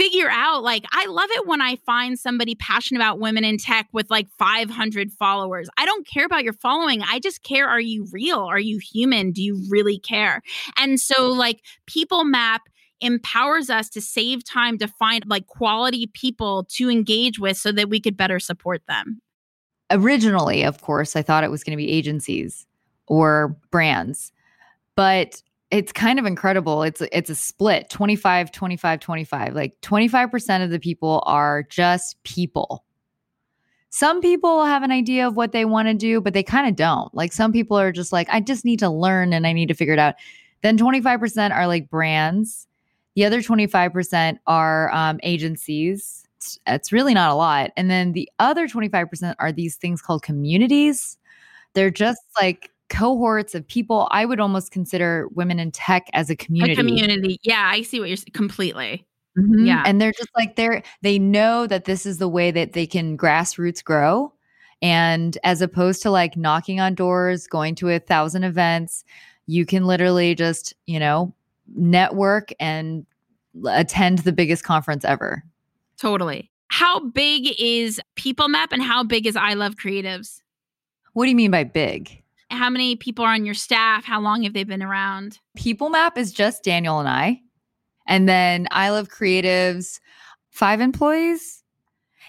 figure 0.00 0.30
out 0.30 0.62
like 0.62 0.86
I 0.92 1.04
love 1.06 1.28
it 1.32 1.46
when 1.46 1.60
I 1.60 1.76
find 1.76 2.18
somebody 2.18 2.54
passionate 2.54 3.00
about 3.00 3.20
women 3.20 3.44
in 3.44 3.58
tech 3.58 3.86
with 3.92 4.10
like 4.10 4.28
500 4.38 5.12
followers. 5.12 5.68
I 5.76 5.84
don't 5.84 6.06
care 6.06 6.24
about 6.24 6.42
your 6.42 6.54
following. 6.54 7.02
I 7.02 7.18
just 7.18 7.42
care 7.42 7.68
are 7.68 7.80
you 7.80 8.06
real? 8.10 8.38
Are 8.38 8.58
you 8.58 8.78
human? 8.78 9.30
Do 9.30 9.42
you 9.42 9.62
really 9.68 9.98
care? 9.98 10.40
And 10.78 10.98
so 10.98 11.28
like 11.28 11.62
People 11.84 12.24
Map 12.24 12.62
empowers 13.02 13.68
us 13.68 13.90
to 13.90 14.00
save 14.00 14.42
time 14.42 14.78
to 14.78 14.88
find 14.88 15.22
like 15.26 15.46
quality 15.48 16.06
people 16.14 16.64
to 16.70 16.88
engage 16.88 17.38
with 17.38 17.58
so 17.58 17.70
that 17.70 17.90
we 17.90 18.00
could 18.00 18.16
better 18.16 18.40
support 18.40 18.82
them. 18.88 19.20
originally, 19.90 20.62
of 20.62 20.80
course, 20.80 21.14
I 21.14 21.20
thought 21.20 21.44
it 21.44 21.50
was 21.50 21.62
going 21.62 21.76
to 21.76 21.82
be 21.82 21.90
agencies 21.90 22.66
or 23.06 23.54
brands, 23.70 24.32
but 24.96 25.42
it's 25.70 25.92
kind 25.92 26.18
of 26.18 26.26
incredible. 26.26 26.82
It's 26.82 27.00
it's 27.12 27.30
a 27.30 27.34
split 27.34 27.88
25 27.90 28.50
25 28.50 29.00
25. 29.00 29.54
Like 29.54 29.80
25% 29.80 30.64
of 30.64 30.70
the 30.70 30.80
people 30.80 31.22
are 31.26 31.62
just 31.64 32.22
people. 32.24 32.84
Some 33.90 34.20
people 34.20 34.64
have 34.64 34.82
an 34.82 34.92
idea 34.92 35.26
of 35.26 35.36
what 35.36 35.52
they 35.52 35.64
want 35.64 35.88
to 35.88 35.94
do, 35.94 36.20
but 36.20 36.32
they 36.32 36.42
kind 36.42 36.68
of 36.68 36.76
don't. 36.76 37.12
Like 37.14 37.32
some 37.32 37.52
people 37.52 37.78
are 37.78 37.92
just 37.92 38.12
like 38.12 38.28
I 38.30 38.40
just 38.40 38.64
need 38.64 38.78
to 38.80 38.88
learn 38.88 39.32
and 39.32 39.46
I 39.46 39.52
need 39.52 39.68
to 39.68 39.74
figure 39.74 39.94
it 39.94 39.98
out. 39.98 40.14
Then 40.62 40.76
25% 40.76 41.52
are 41.52 41.66
like 41.66 41.88
brands. 41.88 42.66
The 43.14 43.24
other 43.24 43.40
25% 43.40 44.38
are 44.46 44.92
um, 44.92 45.18
agencies. 45.22 46.24
It's, 46.36 46.58
it's 46.66 46.92
really 46.92 47.14
not 47.14 47.30
a 47.30 47.34
lot. 47.34 47.70
And 47.76 47.90
then 47.90 48.12
the 48.12 48.28
other 48.38 48.68
25% 48.68 49.34
are 49.38 49.52
these 49.52 49.76
things 49.76 50.02
called 50.02 50.22
communities. 50.22 51.18
They're 51.74 51.90
just 51.90 52.20
like 52.40 52.70
cohorts 52.90 53.54
of 53.54 53.66
people. 53.66 54.08
I 54.10 54.26
would 54.26 54.40
almost 54.40 54.72
consider 54.72 55.28
women 55.32 55.58
in 55.58 55.70
tech 55.70 56.08
as 56.12 56.28
a 56.28 56.36
community. 56.36 56.72
A 56.72 56.76
community. 56.76 57.40
Yeah, 57.42 57.68
I 57.72 57.82
see 57.82 58.00
what 58.00 58.08
you're 58.08 58.16
saying 58.16 58.32
completely. 58.34 59.06
Mhm. 59.38 59.66
Yeah. 59.66 59.82
And 59.86 60.00
they're 60.00 60.12
just 60.12 60.30
like 60.36 60.56
they're 60.56 60.82
they 61.02 61.18
know 61.18 61.66
that 61.66 61.84
this 61.84 62.04
is 62.04 62.18
the 62.18 62.28
way 62.28 62.50
that 62.50 62.72
they 62.72 62.86
can 62.86 63.16
grassroots 63.16 63.82
grow. 63.82 64.32
And 64.82 65.38
as 65.44 65.62
opposed 65.62 66.02
to 66.02 66.10
like 66.10 66.36
knocking 66.36 66.80
on 66.80 66.94
doors, 66.94 67.46
going 67.46 67.74
to 67.76 67.90
a 67.90 67.98
thousand 67.98 68.44
events, 68.44 69.04
you 69.46 69.66
can 69.66 69.86
literally 69.86 70.34
just, 70.34 70.74
you 70.86 70.98
know, 70.98 71.34
network 71.74 72.52
and 72.58 73.06
attend 73.68 74.20
the 74.20 74.32
biggest 74.32 74.64
conference 74.64 75.04
ever. 75.04 75.44
Totally. 75.96 76.50
How 76.68 77.00
big 77.00 77.54
is 77.58 78.00
People 78.14 78.48
Map 78.48 78.72
and 78.72 78.82
how 78.82 79.02
big 79.04 79.26
is 79.26 79.36
I 79.36 79.54
Love 79.54 79.74
Creatives? 79.74 80.40
What 81.12 81.24
do 81.24 81.30
you 81.30 81.36
mean 81.36 81.50
by 81.50 81.64
big? 81.64 82.22
How 82.50 82.68
many 82.70 82.96
people 82.96 83.24
are 83.24 83.32
on 83.32 83.44
your 83.44 83.54
staff? 83.54 84.04
How 84.04 84.20
long 84.20 84.42
have 84.42 84.52
they 84.52 84.64
been 84.64 84.82
around? 84.82 85.38
People 85.56 85.88
Map 85.88 86.18
is 86.18 86.32
just 86.32 86.62
Daniel 86.62 86.98
and 86.98 87.08
I. 87.08 87.40
And 88.06 88.28
then 88.28 88.66
I 88.70 88.90
Love 88.90 89.08
Creatives, 89.08 90.00
five 90.50 90.80
employees 90.80 91.62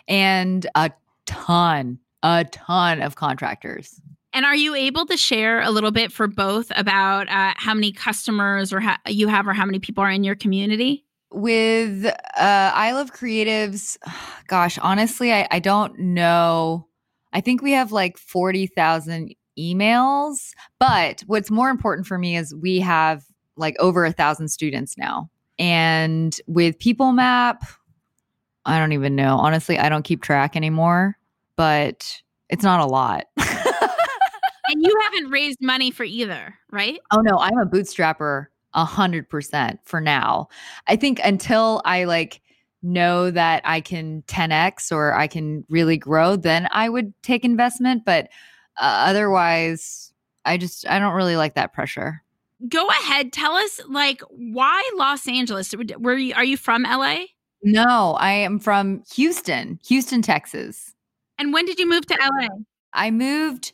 and 0.08 0.68
a 0.76 0.92
ton, 1.26 2.00
a 2.24 2.46
ton 2.46 3.02
of 3.02 3.16
contractors. 3.16 4.00
And 4.34 4.46
are 4.46 4.56
you 4.56 4.76
able 4.76 5.06
to 5.08 5.18
share 5.18 5.62
a 5.62 5.72
little 5.72 5.92
bit 5.92 6.12
for 6.12 6.28
both 6.28 6.72
about 6.76 7.28
uh, 7.28 7.54
how 7.58 7.74
many 7.74 7.92
customers 7.92 8.72
or 8.72 8.82
you 9.08 9.28
have 9.28 9.48
or 9.48 9.54
how 9.54 9.66
many 9.66 9.80
people 9.80 10.04
are 10.04 10.12
in 10.12 10.24
your 10.24 10.36
community? 10.36 11.06
with 11.32 12.06
uh 12.06 12.12
i 12.74 12.92
love 12.92 13.14
creatives 13.14 13.98
gosh 14.48 14.78
honestly 14.80 15.32
i, 15.32 15.48
I 15.50 15.60
don't 15.60 15.98
know 15.98 16.88
i 17.32 17.42
think 17.42 17.62
we 17.62 17.72
have 17.72 17.92
like 17.92 18.18
40000 18.18 19.34
emails 19.58 20.52
but 20.80 21.22
what's 21.28 21.52
more 21.52 21.70
important 21.70 22.08
for 22.08 22.18
me 22.18 22.36
is 22.38 22.56
we 22.56 22.80
have 22.80 23.24
like 23.58 23.76
over 23.80 24.06
a 24.06 24.12
thousand 24.12 24.48
students 24.48 24.98
now 24.98 25.30
and 25.60 26.40
with 26.48 26.80
people 26.80 27.12
map 27.12 27.64
i 28.66 28.80
don't 28.80 28.94
even 28.94 29.16
know 29.16 29.38
honestly 29.38 29.78
i 29.78 29.90
don't 29.90 30.04
keep 30.04 30.22
track 30.22 30.56
anymore 30.56 31.18
but 31.58 32.22
it's 32.50 32.64
not 32.64 32.80
a 32.80 32.86
lot 32.86 33.26
And 34.72 34.82
you 34.82 34.98
haven't 35.04 35.32
raised 35.32 35.62
money 35.62 35.92
for 35.92 36.06
either, 36.06 36.56
right? 36.72 37.00
Oh 37.12 37.20
no, 37.20 37.38
I'm 37.38 37.58
a 37.58 37.66
bootstrapper 37.66 38.48
a 38.74 38.86
hundred 38.86 39.30
percent 39.30 39.82
for 39.84 40.00
now. 40.00 40.48
I 40.88 40.96
think 40.96 41.20
until 41.24 41.82
I 41.84 42.06
like 42.06 42.42
know 42.82 43.32
that 43.32 43.62
I 43.66 43.82
can 43.82 44.24
10x 44.28 44.92
or 44.92 45.14
I 45.14 45.28
can 45.28 45.66
really 45.70 45.98
grow, 45.98 46.38
then 46.38 46.70
I 46.72 46.88
would 46.88 47.14
take 47.22 47.44
investment. 47.44 48.06
But 48.06 48.30
uh, 48.82 49.06
otherwise, 49.08 50.12
I 50.44 50.58
just 50.58 50.86
I 50.90 51.00
don't 51.00 51.14
really 51.14 51.38
like 51.38 51.56
that 51.56 51.72
pressure. 51.72 52.22
Go 52.68 52.88
ahead, 52.88 53.32
tell 53.32 53.54
us 53.54 53.80
like 53.88 54.22
why 54.30 54.84
Los 54.96 55.28
Angeles? 55.28 55.74
Were 56.00 56.18
you 56.18 56.34
are 56.34 56.44
you 56.44 56.58
from 56.58 56.84
LA? 56.84 57.26
No, 57.64 58.18
I 58.20 58.32
am 58.32 58.58
from 58.60 59.04
Houston, 59.14 59.80
Houston, 59.88 60.24
Texas. 60.24 60.94
And 61.38 61.54
when 61.54 61.66
did 61.66 61.80
you 61.80 61.88
move 61.88 62.06
to 62.08 62.18
LA? 62.20 62.48
I 62.94 63.12
moved 63.12 63.72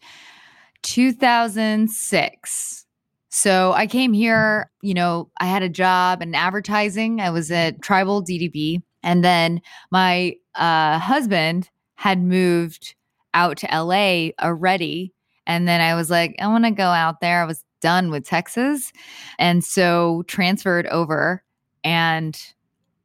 2006. 0.83 2.85
So 3.29 3.73
I 3.73 3.87
came 3.87 4.13
here, 4.13 4.69
you 4.81 4.93
know, 4.93 5.29
I 5.39 5.45
had 5.45 5.63
a 5.63 5.69
job 5.69 6.21
in 6.21 6.35
advertising. 6.35 7.21
I 7.21 7.29
was 7.29 7.49
at 7.51 7.81
Tribal 7.81 8.21
DDB. 8.23 8.81
And 9.03 9.23
then 9.23 9.61
my 9.91 10.35
uh, 10.55 10.99
husband 10.99 11.69
had 11.95 12.21
moved 12.21 12.95
out 13.37 13.57
to 13.57 13.67
LA 13.71 14.29
already. 14.43 15.13
And 15.45 15.67
then 15.67 15.79
I 15.79 15.95
was 15.95 16.09
like, 16.09 16.35
I 16.39 16.47
want 16.47 16.65
to 16.65 16.71
go 16.71 16.87
out 16.87 17.21
there. 17.21 17.41
I 17.41 17.45
was 17.45 17.63
done 17.81 18.11
with 18.11 18.25
Texas. 18.25 18.91
And 19.39 19.63
so 19.63 20.23
transferred 20.27 20.87
over. 20.87 21.43
And 21.83 22.37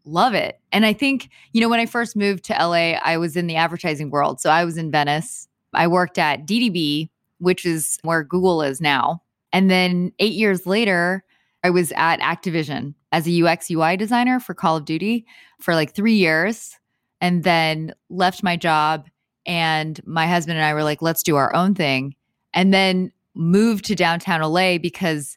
love 0.04 0.34
it. 0.34 0.58
And 0.72 0.84
I 0.84 0.92
think, 0.92 1.28
you 1.52 1.60
know, 1.60 1.68
when 1.68 1.78
I 1.78 1.86
first 1.86 2.16
moved 2.16 2.44
to 2.44 2.54
LA, 2.54 2.98
I 3.04 3.16
was 3.18 3.36
in 3.36 3.46
the 3.46 3.56
advertising 3.56 4.10
world. 4.10 4.40
So 4.40 4.50
I 4.50 4.64
was 4.64 4.76
in 4.76 4.90
Venice. 4.90 5.46
I 5.74 5.86
worked 5.86 6.18
at 6.18 6.46
DDB, 6.46 7.10
which 7.38 7.64
is 7.64 7.98
where 8.02 8.24
Google 8.24 8.62
is 8.62 8.80
now. 8.80 9.22
And 9.52 9.70
then 9.70 10.12
eight 10.18 10.32
years 10.32 10.66
later, 10.66 11.24
I 11.62 11.70
was 11.70 11.92
at 11.94 12.18
Activision 12.20 12.94
as 13.12 13.28
a 13.28 13.42
UX 13.42 13.70
UI 13.70 13.96
designer 13.96 14.40
for 14.40 14.54
Call 14.54 14.76
of 14.76 14.84
Duty 14.84 15.26
for 15.60 15.74
like 15.74 15.94
three 15.94 16.14
years 16.14 16.76
and 17.20 17.44
then 17.44 17.94
left 18.10 18.42
my 18.42 18.56
job. 18.56 19.06
And 19.46 20.00
my 20.06 20.26
husband 20.26 20.58
and 20.58 20.64
I 20.64 20.74
were 20.74 20.84
like, 20.84 21.02
let's 21.02 21.22
do 21.22 21.36
our 21.36 21.54
own 21.54 21.74
thing. 21.74 22.14
And 22.54 22.72
then 22.72 23.12
moved 23.34 23.84
to 23.86 23.94
downtown 23.94 24.40
LA 24.42 24.78
because 24.78 25.36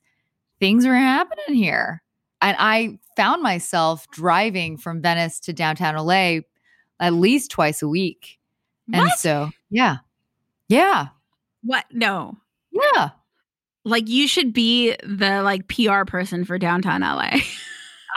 things 0.59 0.85
were 0.85 0.95
happening 0.95 1.55
here. 1.55 2.01
And 2.41 2.55
I 2.59 2.99
found 3.15 3.41
myself 3.41 4.05
driving 4.11 4.77
from 4.77 5.01
Venice 5.01 5.39
to 5.41 5.53
downtown 5.53 5.95
LA 5.95 6.39
at 6.99 7.13
least 7.13 7.51
twice 7.51 7.81
a 7.81 7.87
week. 7.87 8.37
What? 8.87 8.99
And 9.01 9.11
so, 9.17 9.49
yeah. 9.69 9.97
Yeah. 10.67 11.07
what? 11.63 11.85
No. 11.91 12.37
Yeah. 12.71 13.09
Like 13.85 14.07
you 14.09 14.27
should 14.27 14.51
be 14.53 14.95
the 15.03 15.41
like 15.41 15.67
PR 15.67 16.03
person 16.05 16.43
for 16.45 16.57
downtown 16.59 17.01
LA. 17.01 17.37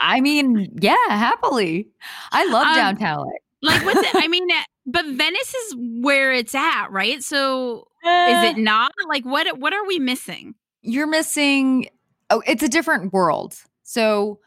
I 0.01 0.19
mean, 0.21 0.77
yeah, 0.81 0.95
happily. 1.09 1.87
I 2.31 2.45
love 2.45 2.67
Um, 2.67 2.75
downtown 2.75 3.17
LA. 3.19 3.31
like 3.61 3.85
what's 3.85 3.99
it? 3.99 4.15
I 4.15 4.27
mean, 4.27 4.47
but 4.85 5.05
Venice 5.05 5.53
is 5.53 5.75
where 5.77 6.31
it's 6.33 6.55
at, 6.55 6.87
right? 6.91 7.23
So 7.23 7.87
Eh. 8.05 8.31
is 8.31 8.51
it 8.51 8.57
not? 8.57 8.91
Like 9.07 9.25
what 9.25 9.59
what 9.59 9.73
are 9.73 9.85
we 9.85 9.99
missing? 9.99 10.55
you're 10.81 11.07
missing 11.07 11.89
oh 12.29 12.41
it's 12.47 12.63
a 12.63 12.69
different 12.69 13.11
world 13.11 13.53
so 13.83 14.39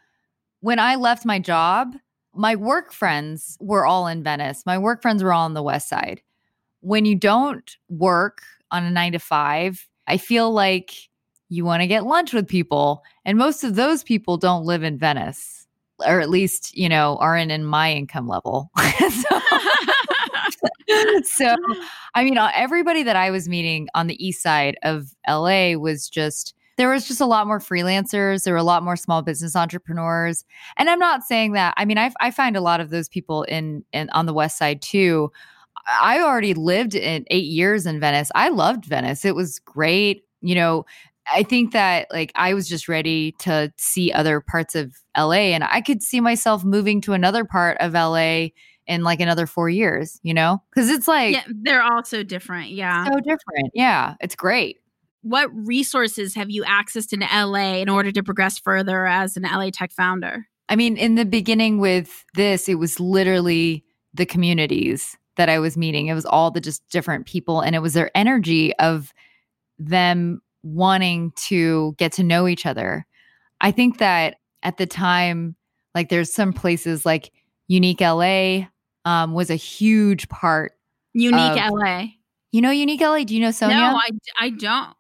when 0.61 0.79
i 0.79 0.95
left 0.95 1.27
my 1.27 1.39
job 1.39 1.95
my 2.35 2.57
work 2.57 2.91
friends 2.91 3.59
were 3.61 3.85
all 3.85 4.07
in 4.07 4.23
venice 4.23 4.65
my 4.65 4.79
work 4.79 5.03
friends 5.03 5.23
were 5.23 5.31
all 5.35 5.45
on 5.45 5.53
the 5.53 5.63
west 5.63 5.91
side 5.91 6.23
when 6.81 7.05
you 7.05 7.15
don't 7.15 7.77
work 7.91 8.41
on 8.71 8.83
a 8.83 8.91
nine 8.91 9.13
to 9.13 9.19
five 9.19 9.87
i 10.07 10.17
feel 10.17 10.51
like 10.51 11.11
you 11.51 11.67
want 11.67 11.83
to 11.83 11.87
get 11.87 12.07
lunch 12.07 12.33
with 12.33 12.49
people 12.49 13.03
and 13.27 13.37
most 13.37 13.63
of 13.63 13.75
those 13.75 14.03
people 14.03 14.39
don't 14.39 14.65
live 14.65 14.83
in 14.83 14.97
venice 14.97 15.67
or 16.07 16.19
at 16.19 16.31
least 16.31 16.75
you 16.75 16.89
know 16.89 17.19
aren't 17.21 17.53
in 17.53 17.63
my 17.63 17.93
income 17.93 18.27
level 18.27 18.71
so, 18.99 19.41
so 21.25 21.55
I 22.15 22.25
mean, 22.25 22.39
uh, 22.39 22.51
everybody 22.55 23.03
that 23.03 23.17
I 23.17 23.31
was 23.31 23.49
meeting 23.49 23.89
on 23.95 24.07
the 24.07 24.25
east 24.25 24.43
side 24.43 24.77
of 24.83 25.15
LA 25.29 25.75
was 25.75 26.09
just, 26.09 26.55
there 26.77 26.91
was 26.91 27.07
just 27.07 27.21
a 27.21 27.27
lot 27.27 27.47
more 27.47 27.59
freelancers. 27.59 28.45
There 28.45 28.55
were 28.55 28.59
a 28.59 28.65
lot 28.65 28.83
more 28.83 28.97
small 28.97 29.23
business 29.23 29.57
entrepreneurs. 29.57 30.45
And 30.77 30.91
I'm 30.91 30.99
not 30.99 31.23
saying 31.23 31.53
that, 31.53 31.75
I 31.77 31.85
mean, 31.85 31.99
I, 31.99 32.13
I 32.21 32.31
find 32.31 32.57
a 32.57 32.61
lot 32.61 32.81
of 32.81 32.91
those 32.91 33.09
people 33.09 33.43
in, 33.45 33.85
in 33.93 34.11
on 34.11 34.27
the 34.27 34.35
west 34.35 34.59
side 34.59 34.83
too. 34.83 35.31
I 36.01 36.21
already 36.21 36.55
lived 36.55 36.95
in 36.95 37.25
eight 37.31 37.47
years 37.47 37.87
in 37.87 37.99
Venice. 37.99 38.31
I 38.35 38.49
loved 38.49 38.85
Venice. 38.85 39.25
It 39.25 39.35
was 39.35 39.59
great. 39.59 40.25
You 40.41 40.55
know, 40.55 40.85
I 41.33 41.43
think 41.43 41.73
that 41.73 42.09
like 42.11 42.33
I 42.35 42.55
was 42.55 42.69
just 42.69 42.89
ready 42.89 43.33
to 43.41 43.73
see 43.77 44.13
other 44.13 44.41
parts 44.41 44.75
of 44.75 44.95
LA 45.17 45.53
and 45.53 45.65
I 45.65 45.81
could 45.81 46.03
see 46.03 46.21
myself 46.21 46.65
moving 46.65 47.01
to 47.03 47.13
another 47.13 47.45
part 47.45 47.77
of 47.81 47.93
LA 47.93 48.49
in 48.87 49.03
like 49.05 49.21
another 49.21 49.47
four 49.47 49.69
years, 49.69 50.19
you 50.23 50.35
know? 50.35 50.63
Because 50.71 50.91
it's 50.91 51.07
like 51.09 51.35
yeah, 51.35 51.45
they're 51.49 51.83
all 51.83 52.05
so 52.05 52.23
different. 52.23 52.71
Yeah. 52.71 53.05
so 53.05 53.17
different. 53.21 53.71
Yeah, 53.75 54.15
it's 54.21 54.35
great. 54.35 54.79
what 55.23 55.49
resources 55.55 56.35
have 56.35 56.51
you 56.51 56.65
accessed 56.65 57.13
in 57.13 57.21
LA 57.21 57.77
in 57.81 57.89
order 57.89 58.11
to 58.13 58.23
progress 58.23 58.59
further 58.59 59.07
as 59.07 59.37
an 59.37 59.45
LA 59.45 59.71
Tech 59.73 59.93
founder? 59.93 60.49
I 60.69 60.77
mean, 60.77 60.97
in 60.97 61.15
the 61.15 61.25
beginning 61.25 61.79
with 61.79 62.25
this, 62.35 62.69
it 62.69 62.77
was 62.77 62.99
literally 62.99 63.85
the 64.15 64.27
communities 64.27 65.17
that 65.37 65.49
I 65.49 65.59
was 65.59 65.77
meeting. 65.77 66.09
It 66.09 66.15
was 66.15 66.27
all 66.27 66.51
the 66.51 66.61
just 66.61 66.87
different 66.91 67.27
people, 67.27 67.61
and 67.61 67.75
it 67.75 67.81
was 67.81 67.95
their 67.95 68.11
energy 68.17 68.75
of 68.79 69.13
them 69.79 70.41
wanting 70.63 71.33
to 71.37 71.95
get 71.99 72.13
to 72.13 72.23
know 72.23 72.47
each 72.49 72.67
other. 72.67 73.07
I 73.61 73.71
think 73.71 73.99
that 73.99 74.37
at 74.63 74.77
the 74.77 74.87
time, 74.87 75.57
like 75.95 76.09
there's 76.09 76.33
some 76.33 76.53
places 76.53 77.07
like 77.07 77.33
Unique 77.69 78.01
LA 78.01 78.67
um, 79.05 79.33
was 79.33 79.51
a 79.51 79.57
huge 79.57 80.29
part. 80.29 80.73
Unique 81.15 81.61
Of- 81.63 81.73
LA. 81.73 82.05
You 82.53 82.61
know 82.61 82.71
Unique 82.71 83.01
LA? 83.01 83.25
Do 83.25 83.35
you 83.35 83.41
know 83.41 83.51
Sonia? 83.51 83.77
No, 83.77 83.97
I, 83.97 84.11
I 84.39 84.51
don't. 84.51 84.95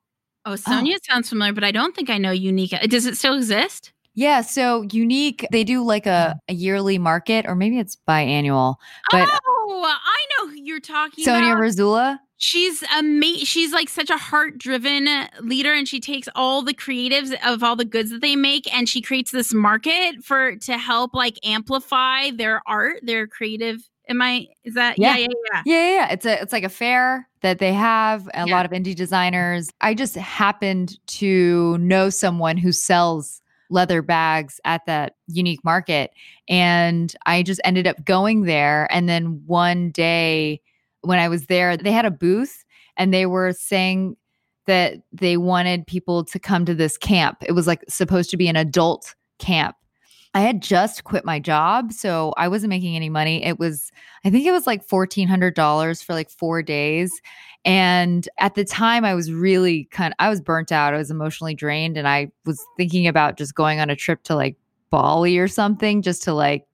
Oh, 0.44 0.56
Sonia 0.56 0.96
sounds 1.08 1.28
familiar, 1.28 1.52
but 1.52 1.64
I 1.64 1.70
don't 1.70 1.94
think 1.94 2.10
I 2.10 2.18
know 2.18 2.32
Unique. 2.32 2.74
Does 2.88 3.06
it 3.06 3.16
still 3.16 3.36
exist? 3.36 3.92
yeah, 4.14 4.42
so 4.42 4.82
Unique, 4.90 5.46
they 5.52 5.64
do 5.64 5.82
like 5.82 6.06
a, 6.06 6.38
a 6.48 6.52
yearly 6.52 6.98
market, 6.98 7.46
or 7.46 7.54
maybe 7.54 7.78
it's 7.78 7.96
biannual. 8.06 8.76
But 9.10 9.28
oh, 9.30 9.51
Oh, 9.64 9.84
I 9.84 10.26
know 10.44 10.50
who 10.50 10.56
you're 10.62 10.80
talking 10.80 11.24
Sonia 11.24 11.52
about. 11.52 11.62
Rasula, 11.62 12.18
She's 12.38 12.82
amazing. 12.96 13.44
She's 13.44 13.72
like 13.72 13.88
such 13.88 14.10
a 14.10 14.16
heart 14.16 14.58
driven 14.58 15.06
leader, 15.40 15.72
and 15.72 15.86
she 15.86 16.00
takes 16.00 16.28
all 16.34 16.62
the 16.62 16.74
creatives 16.74 17.32
of 17.46 17.62
all 17.62 17.76
the 17.76 17.84
goods 17.84 18.10
that 18.10 18.20
they 18.20 18.34
make, 18.34 18.72
and 18.74 18.88
she 18.88 19.00
creates 19.00 19.30
this 19.30 19.54
market 19.54 20.24
for 20.24 20.56
to 20.56 20.76
help 20.76 21.14
like 21.14 21.38
amplify 21.44 22.30
their 22.30 22.60
art, 22.66 22.96
their 23.02 23.28
creative. 23.28 23.88
Am 24.08 24.20
I? 24.20 24.48
Is 24.64 24.74
that? 24.74 24.98
Yeah. 24.98 25.16
Yeah, 25.16 25.18
yeah, 25.18 25.26
yeah. 25.52 25.62
Yeah, 25.64 25.74
yeah, 25.88 25.94
yeah. 25.94 26.12
It's 26.12 26.26
a 26.26 26.42
it's 26.42 26.52
like 26.52 26.64
a 26.64 26.68
fair 26.68 27.28
that 27.42 27.60
they 27.60 27.72
have 27.72 28.26
a 28.34 28.44
Yeah. 28.48 28.56
lot 28.56 28.66
of 28.66 28.72
indie 28.72 28.96
designers. 28.96 29.70
I 29.80 29.94
just 29.94 30.16
happened 30.16 30.98
to 31.18 31.78
know 31.78 32.10
someone 32.10 32.56
who 32.56 32.72
sells 32.72 33.40
leather 33.72 34.02
bags 34.02 34.60
at 34.64 34.86
that 34.86 35.16
unique 35.26 35.64
market 35.64 36.10
and 36.48 37.14
I 37.26 37.42
just 37.42 37.60
ended 37.64 37.86
up 37.86 38.04
going 38.04 38.42
there 38.42 38.86
and 38.90 39.08
then 39.08 39.42
one 39.46 39.90
day 39.90 40.60
when 41.00 41.18
I 41.18 41.28
was 41.28 41.46
there 41.46 41.76
they 41.76 41.92
had 41.92 42.04
a 42.04 42.10
booth 42.10 42.64
and 42.96 43.12
they 43.12 43.26
were 43.26 43.52
saying 43.52 44.16
that 44.66 44.98
they 45.12 45.36
wanted 45.36 45.86
people 45.86 46.24
to 46.24 46.38
come 46.38 46.64
to 46.64 46.74
this 46.74 46.96
camp. 46.96 47.38
It 47.42 47.52
was 47.52 47.66
like 47.66 47.82
supposed 47.88 48.30
to 48.30 48.36
be 48.36 48.48
an 48.48 48.56
adult 48.56 49.14
camp. 49.38 49.76
I 50.34 50.40
had 50.40 50.62
just 50.62 51.04
quit 51.04 51.24
my 51.24 51.38
job, 51.38 51.92
so 51.92 52.32
I 52.38 52.48
wasn't 52.48 52.70
making 52.70 52.96
any 52.96 53.10
money. 53.10 53.44
It 53.44 53.58
was 53.58 53.92
I 54.24 54.30
think 54.30 54.46
it 54.46 54.52
was 54.52 54.66
like 54.66 54.86
$1,400 54.86 56.04
for 56.04 56.14
like 56.14 56.30
four 56.30 56.62
days. 56.62 57.12
And 57.64 58.28
at 58.38 58.54
the 58.54 58.64
time, 58.64 59.04
I 59.04 59.14
was 59.14 59.32
really 59.32 59.84
kind 59.90 60.12
of, 60.12 60.16
I 60.18 60.28
was 60.28 60.40
burnt 60.40 60.72
out. 60.72 60.94
I 60.94 60.98
was 60.98 61.10
emotionally 61.10 61.54
drained. 61.54 61.96
And 61.96 62.08
I 62.08 62.30
was 62.44 62.64
thinking 62.76 63.06
about 63.06 63.36
just 63.36 63.54
going 63.54 63.80
on 63.80 63.90
a 63.90 63.96
trip 63.96 64.22
to 64.24 64.34
like 64.34 64.56
Bali 64.90 65.38
or 65.38 65.48
something 65.48 66.02
just 66.02 66.22
to 66.24 66.34
like 66.34 66.66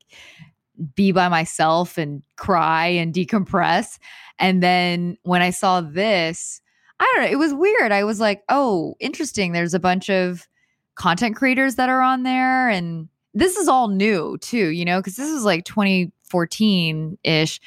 be 0.95 1.13
by 1.13 1.29
myself 1.29 1.99
and 1.99 2.23
cry 2.37 2.87
and 2.87 3.15
decompress. 3.15 3.99
And 4.39 4.63
then 4.63 5.19
when 5.25 5.43
I 5.43 5.51
saw 5.51 5.81
this, 5.81 6.61
I 7.01 7.13
don't 7.15 7.25
know, 7.25 7.31
it 7.31 7.39
was 7.39 7.55
weird. 7.55 7.93
I 7.93 8.05
was 8.05 8.21
like, 8.21 8.43
oh, 8.49 8.95
interesting. 9.01 9.53
There's 9.53 9.75
a 9.75 9.81
bunch 9.81 10.09
of 10.09 10.49
content 10.95 11.37
creators 11.37 11.77
that 11.77 11.89
are 11.89 12.03
on 12.03 12.23
there. 12.23 12.69
And 12.69 13.09
this 13.35 13.57
is 13.57 13.69
all 13.69 13.89
new 13.89 14.39
too, 14.39 14.69
you 14.69 14.85
know, 14.85 14.99
because 14.99 15.17
this 15.17 15.31
was 15.33 15.45
like 15.45 15.65
2014 15.65 17.19
ish, 17.25 17.61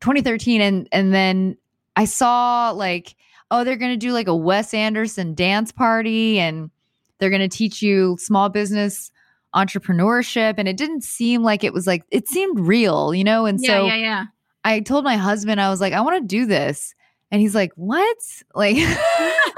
2013. 0.00 0.60
And, 0.60 0.88
and 0.92 1.14
then 1.14 1.56
I 1.96 2.04
saw 2.04 2.70
like, 2.70 3.14
oh, 3.50 3.64
they're 3.64 3.76
going 3.76 3.92
to 3.92 3.96
do 3.96 4.12
like 4.12 4.28
a 4.28 4.36
Wes 4.36 4.74
Anderson 4.74 5.34
dance 5.34 5.72
party 5.72 6.38
and 6.38 6.70
they're 7.18 7.30
going 7.30 7.48
to 7.48 7.56
teach 7.56 7.80
you 7.82 8.16
small 8.18 8.48
business 8.48 9.10
entrepreneurship. 9.54 10.54
And 10.58 10.68
it 10.68 10.76
didn't 10.76 11.02
seem 11.02 11.42
like 11.42 11.64
it 11.64 11.72
was 11.72 11.86
like, 11.86 12.02
it 12.10 12.28
seemed 12.28 12.60
real, 12.60 13.14
you 13.14 13.24
know? 13.24 13.46
And 13.46 13.58
Yeah, 13.60 13.68
so 13.68 13.86
yeah, 13.86 13.96
yeah. 13.96 14.24
I 14.64 14.80
told 14.80 15.04
my 15.04 15.16
husband, 15.16 15.60
I 15.60 15.70
was 15.70 15.80
like, 15.80 15.92
I 15.92 16.00
want 16.00 16.20
to 16.20 16.26
do 16.26 16.46
this. 16.46 16.94
And 17.30 17.40
he's 17.40 17.54
like, 17.54 17.72
what? 17.76 18.16
Like, 18.54 18.76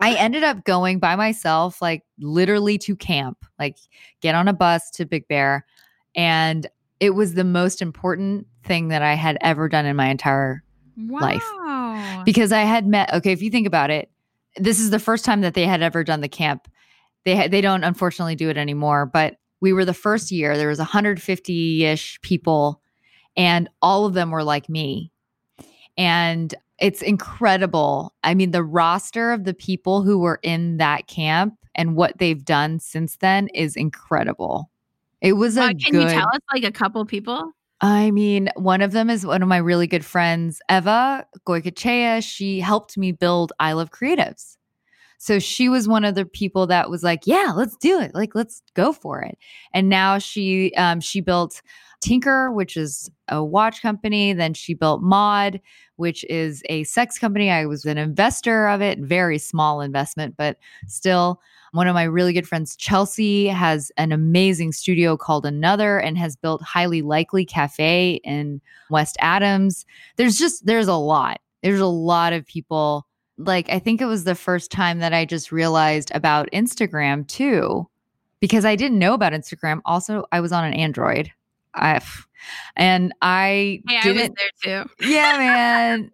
I 0.00 0.14
ended 0.18 0.44
up 0.44 0.64
going 0.64 0.98
by 0.98 1.16
myself, 1.16 1.82
like 1.82 2.04
literally 2.18 2.78
to 2.78 2.96
camp, 2.96 3.44
like 3.58 3.76
get 4.20 4.34
on 4.34 4.48
a 4.48 4.52
bus 4.52 4.90
to 4.92 5.06
Big 5.06 5.28
Bear. 5.28 5.66
And 6.14 6.66
it 7.00 7.10
was 7.10 7.34
the 7.34 7.44
most 7.44 7.80
important 7.80 8.46
thing 8.64 8.88
that 8.88 9.02
I 9.02 9.14
had 9.14 9.38
ever 9.40 9.68
done 9.68 9.86
in 9.86 9.96
my 9.96 10.08
entire 10.08 10.64
life. 11.20 11.44
Because 12.24 12.52
I 12.52 12.62
had 12.62 12.86
met. 12.86 13.12
Okay, 13.14 13.32
if 13.32 13.42
you 13.42 13.50
think 13.50 13.66
about 13.66 13.90
it, 13.90 14.10
this 14.56 14.80
is 14.80 14.90
the 14.90 14.98
first 14.98 15.24
time 15.24 15.42
that 15.42 15.54
they 15.54 15.64
had 15.64 15.82
ever 15.82 16.02
done 16.02 16.20
the 16.20 16.28
camp. 16.28 16.68
They 17.24 17.36
had, 17.36 17.50
they 17.50 17.60
don't 17.60 17.84
unfortunately 17.84 18.34
do 18.34 18.48
it 18.48 18.56
anymore, 18.56 19.06
but 19.06 19.36
we 19.60 19.72
were 19.72 19.84
the 19.84 19.94
first 19.94 20.30
year. 20.30 20.56
There 20.56 20.68
was 20.68 20.78
150 20.78 21.84
ish 21.84 22.20
people, 22.22 22.80
and 23.36 23.68
all 23.82 24.06
of 24.06 24.14
them 24.14 24.30
were 24.30 24.44
like 24.44 24.68
me, 24.68 25.12
and 25.96 26.54
it's 26.78 27.02
incredible. 27.02 28.14
I 28.22 28.34
mean, 28.34 28.50
the 28.52 28.62
roster 28.62 29.32
of 29.32 29.44
the 29.44 29.54
people 29.54 30.02
who 30.02 30.18
were 30.18 30.40
in 30.42 30.76
that 30.78 31.06
camp 31.06 31.54
and 31.74 31.96
what 31.96 32.18
they've 32.18 32.44
done 32.44 32.78
since 32.78 33.16
then 33.16 33.48
is 33.54 33.76
incredible. 33.76 34.70
It 35.20 35.34
was 35.34 35.56
a 35.56 35.64
Uh, 35.64 35.68
can 35.68 35.92
good. 35.92 36.02
you 36.02 36.08
tell 36.08 36.28
us 36.28 36.40
like 36.52 36.64
a 36.64 36.72
couple 36.72 37.04
people? 37.04 37.52
I 37.80 38.10
mean, 38.10 38.50
one 38.56 38.80
of 38.80 38.92
them 38.92 39.08
is 39.08 39.24
one 39.24 39.42
of 39.42 39.48
my 39.48 39.56
really 39.58 39.86
good 39.86 40.04
friends, 40.04 40.60
Eva 40.70 41.26
Goicochea. 41.46 42.22
She 42.24 42.60
helped 42.60 42.96
me 42.98 43.12
build 43.12 43.52
I 43.60 43.72
Love 43.72 43.90
Creatives. 43.90 44.56
So 45.18 45.40
she 45.40 45.68
was 45.68 45.88
one 45.88 46.04
of 46.04 46.14
the 46.14 46.24
people 46.24 46.68
that 46.68 46.90
was 46.90 47.02
like, 47.02 47.20
"Yeah, 47.24 47.52
let's 47.56 47.76
do 47.76 48.00
it. 48.00 48.14
Like, 48.14 48.36
let's 48.36 48.62
go 48.74 48.92
for 48.92 49.20
it." 49.20 49.36
And 49.74 49.88
now 49.88 50.18
she 50.18 50.72
um, 50.74 51.00
she 51.00 51.20
built 51.20 51.60
Tinker, 52.00 52.50
which 52.50 52.76
is 52.76 53.10
a 53.28 53.42
watch 53.44 53.82
company. 53.82 54.32
Then 54.32 54.54
she 54.54 54.74
built 54.74 55.02
Maude, 55.02 55.60
which 55.96 56.24
is 56.24 56.62
a 56.68 56.84
sex 56.84 57.18
company. 57.18 57.50
I 57.50 57.66
was 57.66 57.84
an 57.84 57.98
investor 57.98 58.68
of 58.68 58.80
it, 58.80 58.98
very 59.00 59.38
small 59.38 59.80
investment, 59.80 60.36
but 60.36 60.58
still. 60.86 61.40
One 61.72 61.86
of 61.86 61.92
my 61.92 62.04
really 62.04 62.32
good 62.32 62.48
friends, 62.48 62.76
Chelsea, 62.76 63.46
has 63.46 63.92
an 63.98 64.10
amazing 64.10 64.72
studio 64.72 65.18
called 65.18 65.44
Another 65.44 65.98
and 65.98 66.16
has 66.16 66.34
built 66.34 66.62
Highly 66.62 67.02
Likely 67.02 67.44
Cafe 67.44 68.22
in 68.24 68.62
West 68.88 69.18
Adams. 69.20 69.84
There's 70.16 70.38
just, 70.38 70.64
there's 70.64 70.88
a 70.88 70.94
lot. 70.94 71.42
There's 71.62 71.80
a 71.80 71.86
lot 71.86 72.32
of 72.32 72.46
people. 72.46 73.06
Like, 73.36 73.68
I 73.68 73.80
think 73.80 74.00
it 74.00 74.06
was 74.06 74.24
the 74.24 74.34
first 74.34 74.70
time 74.70 75.00
that 75.00 75.12
I 75.12 75.26
just 75.26 75.52
realized 75.52 76.10
about 76.14 76.48
Instagram 76.54 77.28
too, 77.28 77.86
because 78.40 78.64
I 78.64 78.74
didn't 78.74 78.98
know 78.98 79.12
about 79.12 79.34
Instagram. 79.34 79.82
Also, 79.84 80.24
I 80.32 80.40
was 80.40 80.52
on 80.52 80.64
an 80.64 80.72
Android. 80.72 81.30
I, 81.74 82.00
and 82.76 83.12
I 83.22 83.82
Hey, 83.88 84.00
didn't 84.02 84.32
was 84.32 84.50
there 84.62 84.84
too. 84.84 84.90
yeah, 85.08 85.36
man. 85.38 86.10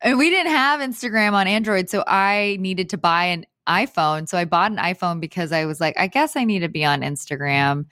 And 0.00 0.18
we 0.18 0.30
didn't 0.30 0.52
have 0.52 0.80
Instagram 0.80 1.32
on 1.32 1.46
Android, 1.48 1.90
so 1.90 2.04
I 2.06 2.56
needed 2.60 2.90
to 2.90 2.98
buy 2.98 3.24
an 3.24 3.44
iPhone. 3.68 4.28
So 4.28 4.38
I 4.38 4.44
bought 4.44 4.70
an 4.70 4.78
iPhone 4.78 5.20
because 5.20 5.52
I 5.52 5.64
was 5.64 5.80
like, 5.80 5.98
I 5.98 6.06
guess 6.06 6.36
I 6.36 6.44
need 6.44 6.60
to 6.60 6.68
be 6.68 6.84
on 6.84 7.00
Instagram. 7.02 7.86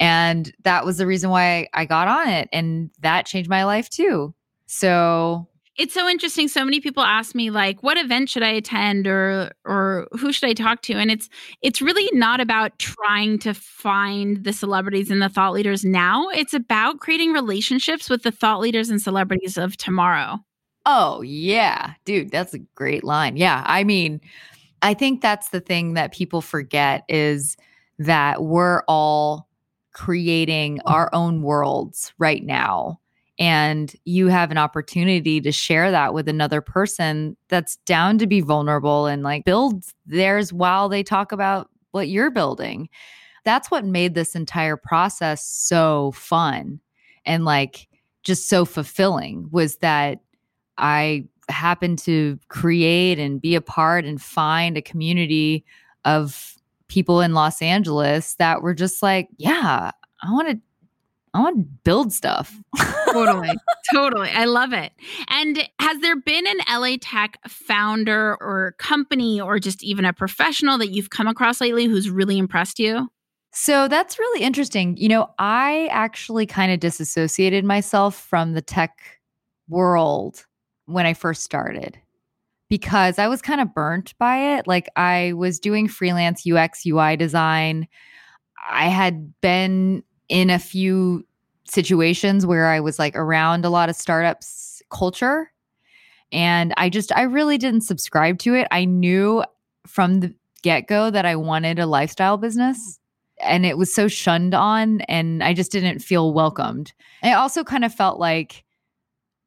And 0.00 0.52
that 0.64 0.84
was 0.84 0.96
the 0.96 1.06
reason 1.06 1.30
why 1.30 1.68
I 1.74 1.84
got 1.84 2.08
on 2.08 2.28
it. 2.28 2.48
And 2.52 2.90
that 3.00 3.26
changed 3.26 3.50
my 3.50 3.64
life 3.64 3.88
too. 3.90 4.34
So 4.66 5.46
It's 5.78 5.94
so 5.94 6.06
interesting. 6.06 6.48
So 6.48 6.64
many 6.64 6.80
people 6.80 7.02
ask 7.02 7.34
me 7.34 7.48
like, 7.50 7.82
what 7.82 7.96
event 7.96 8.28
should 8.28 8.42
I 8.42 8.50
attend 8.50 9.06
or 9.06 9.52
or 9.64 10.06
who 10.12 10.32
should 10.32 10.48
I 10.48 10.52
talk 10.52 10.82
to? 10.82 10.94
And 10.94 11.10
it's 11.10 11.30
it's 11.62 11.80
really 11.80 12.08
not 12.12 12.40
about 12.40 12.78
trying 12.78 13.38
to 13.40 13.54
find 13.54 14.44
the 14.44 14.52
celebrities 14.52 15.10
and 15.10 15.22
the 15.22 15.30
thought 15.30 15.54
leaders 15.54 15.84
now. 15.84 16.28
It's 16.28 16.52
about 16.52 17.00
creating 17.00 17.32
relationships 17.32 18.10
with 18.10 18.22
the 18.22 18.30
thought 18.30 18.60
leaders 18.60 18.90
and 18.90 19.00
celebrities 19.00 19.56
of 19.56 19.76
tomorrow. 19.78 20.38
Oh, 20.84 21.22
yeah. 21.22 21.94
Dude, 22.04 22.30
that's 22.30 22.54
a 22.54 22.58
great 22.74 23.04
line. 23.04 23.36
Yeah. 23.36 23.62
I 23.66 23.84
mean, 23.84 24.20
I 24.82 24.94
think 24.94 25.20
that's 25.20 25.50
the 25.50 25.60
thing 25.60 25.94
that 25.94 26.12
people 26.12 26.40
forget 26.40 27.04
is 27.08 27.56
that 27.98 28.42
we're 28.42 28.82
all 28.88 29.48
creating 29.92 30.78
mm. 30.78 30.80
our 30.86 31.08
own 31.12 31.42
worlds 31.42 32.12
right 32.18 32.44
now. 32.44 32.98
And 33.38 33.94
you 34.04 34.28
have 34.28 34.50
an 34.50 34.58
opportunity 34.58 35.40
to 35.40 35.52
share 35.52 35.90
that 35.90 36.14
with 36.14 36.28
another 36.28 36.60
person 36.60 37.36
that's 37.48 37.76
down 37.78 38.18
to 38.18 38.26
be 38.26 38.40
vulnerable 38.40 39.06
and 39.06 39.22
like 39.22 39.44
build 39.44 39.84
theirs 40.06 40.52
while 40.52 40.88
they 40.88 41.02
talk 41.02 41.32
about 41.32 41.70
what 41.92 42.08
you're 42.08 42.30
building. 42.30 42.88
That's 43.44 43.70
what 43.70 43.84
made 43.84 44.14
this 44.14 44.34
entire 44.34 44.76
process 44.76 45.46
so 45.46 46.12
fun 46.12 46.80
and 47.24 47.44
like 47.44 47.88
just 48.22 48.48
so 48.48 48.64
fulfilling 48.64 49.48
was 49.50 49.76
that 49.78 50.20
I 50.78 51.26
happened 51.48 51.98
to 52.00 52.38
create 52.48 53.18
and 53.18 53.40
be 53.40 53.54
a 53.54 53.60
part 53.60 54.04
and 54.04 54.20
find 54.20 54.76
a 54.76 54.82
community 54.82 55.64
of 56.04 56.56
people 56.88 57.20
in 57.20 57.34
Los 57.34 57.62
Angeles 57.62 58.34
that 58.34 58.62
were 58.62 58.74
just 58.74 59.02
like, 59.02 59.28
yeah, 59.38 59.90
I 60.22 60.32
want 60.32 60.48
to 60.48 60.60
I 61.34 61.40
want 61.40 61.56
to 61.56 61.64
build 61.84 62.12
stuff. 62.12 62.54
Totally. 63.12 63.50
totally. 63.92 64.30
I 64.30 64.46
love 64.46 64.72
it. 64.72 64.90
And 65.28 65.68
has 65.78 65.98
there 66.00 66.16
been 66.16 66.46
an 66.46 66.80
LA 66.80 66.96
Tech 66.98 67.38
founder 67.46 68.38
or 68.40 68.74
company 68.78 69.38
or 69.38 69.58
just 69.58 69.82
even 69.84 70.06
a 70.06 70.14
professional 70.14 70.78
that 70.78 70.88
you've 70.88 71.10
come 71.10 71.26
across 71.26 71.60
lately 71.60 71.84
who's 71.84 72.08
really 72.08 72.38
impressed 72.38 72.78
you? 72.78 73.10
So 73.52 73.88
that's 73.88 74.18
really 74.18 74.42
interesting. 74.42 74.96
You 74.96 75.08
know, 75.08 75.30
I 75.38 75.88
actually 75.90 76.46
kind 76.46 76.72
of 76.72 76.80
disassociated 76.80 77.66
myself 77.66 78.14
from 78.14 78.54
the 78.54 78.62
tech 78.62 78.98
world 79.68 80.46
when 80.86 81.04
I 81.04 81.12
first 81.12 81.42
started 81.42 81.98
because 82.70 83.18
I 83.18 83.28
was 83.28 83.42
kind 83.42 83.60
of 83.60 83.74
burnt 83.74 84.14
by 84.18 84.56
it. 84.56 84.66
Like 84.66 84.88
I 84.96 85.34
was 85.34 85.58
doing 85.58 85.86
freelance 85.86 86.46
UX 86.50 86.86
UI 86.86 87.16
design. 87.18 87.88
I 88.70 88.88
had 88.88 89.34
been 89.42 90.02
in 90.32 90.48
a 90.48 90.58
few 90.58 91.26
situations 91.64 92.46
where 92.46 92.68
I 92.68 92.80
was 92.80 92.98
like 92.98 93.14
around 93.14 93.66
a 93.66 93.70
lot 93.70 93.90
of 93.90 93.96
startups 93.96 94.82
culture 94.90 95.52
and 96.32 96.72
I 96.78 96.88
just 96.88 97.14
I 97.14 97.22
really 97.22 97.58
didn't 97.58 97.82
subscribe 97.82 98.38
to 98.38 98.54
it. 98.54 98.66
I 98.70 98.86
knew 98.86 99.44
from 99.86 100.20
the 100.20 100.34
get-go 100.62 101.10
that 101.10 101.26
I 101.26 101.36
wanted 101.36 101.78
a 101.78 101.86
lifestyle 101.86 102.38
business 102.38 102.98
and 103.42 103.66
it 103.66 103.76
was 103.76 103.94
so 103.94 104.08
shunned 104.08 104.54
on 104.54 105.02
and 105.02 105.44
I 105.44 105.52
just 105.52 105.70
didn't 105.70 105.98
feel 105.98 106.32
welcomed. 106.32 106.94
And 107.20 107.34
I 107.34 107.36
also 107.36 107.62
kind 107.62 107.84
of 107.84 107.94
felt 107.94 108.18
like 108.18 108.64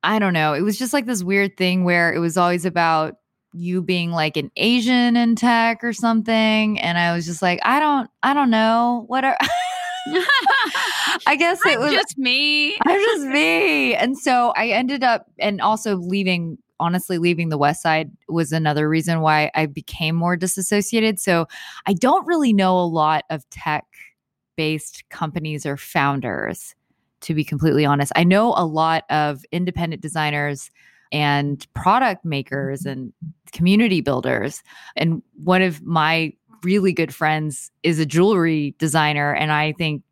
I 0.04 0.20
don't 0.20 0.34
know, 0.34 0.54
it 0.54 0.62
was 0.62 0.78
just 0.78 0.94
like 0.94 1.08
this 1.08 1.24
weird 1.24 1.58
thing 1.58 1.84
where 1.84 2.14
it 2.14 2.20
was 2.20 2.38
always 2.38 2.64
about 2.64 3.16
you 3.54 3.82
being 3.82 4.12
like 4.12 4.38
an 4.38 4.52
Asian 4.56 5.18
in 5.18 5.36
tech 5.36 5.84
or 5.84 5.94
something 5.94 6.80
and 6.80 7.00
I 7.00 7.16
was 7.16 7.26
just 7.26 7.42
like 7.42 7.60
I 7.64 7.80
don't 7.80 8.08
I 8.22 8.36
don't 8.36 8.52
know 8.52 9.06
what 9.08 9.26
are 9.26 9.38
I 11.28 11.36
guess 11.38 11.60
it 11.66 11.78
I'm 11.78 11.80
was 11.80 11.94
just 11.94 12.18
me. 12.18 12.78
I'm 12.86 13.00
just 13.00 13.26
me. 13.28 13.96
And 13.96 14.18
so 14.18 14.54
I 14.56 14.70
ended 14.70 15.04
up, 15.04 15.26
and 15.40 15.62
also 15.62 15.96
leaving, 15.98 16.58
honestly, 16.80 17.18
leaving 17.18 17.50
the 17.50 17.58
West 17.58 17.82
Side 17.82 18.12
was 18.30 18.52
another 18.52 18.88
reason 18.88 19.22
why 19.22 19.52
I 19.56 19.66
became 19.66 20.16
more 20.16 20.36
disassociated. 20.36 21.20
So 21.20 21.48
I 21.86 21.94
don't 21.94 22.28
really 22.28 22.54
know 22.54 22.78
a 22.78 22.86
lot 22.86 23.26
of 23.30 23.50
tech 23.50 23.86
based 24.56 25.04
companies 25.10 25.66
or 25.66 25.78
founders, 25.78 26.76
to 27.22 27.34
be 27.34 27.44
completely 27.44 27.86
honest. 27.86 28.12
I 28.16 28.24
know 28.24 28.54
a 28.56 28.66
lot 28.66 29.04
of 29.10 29.44
independent 29.52 30.02
designers 30.02 30.70
and 31.12 31.66
product 31.74 32.26
makers 32.26 32.82
mm-hmm. 32.82 32.90
and 32.90 33.14
community 33.52 34.02
builders. 34.02 34.62
And 34.96 35.22
one 35.44 35.62
of 35.62 35.82
my 35.82 36.34
really 36.66 36.92
good 36.92 37.14
friends 37.14 37.72
is 37.84 38.00
a 38.00 38.06
jewelry 38.06 38.76
designer. 38.80 39.34
And 39.34 39.52
I 39.52 39.72
think 39.74 40.04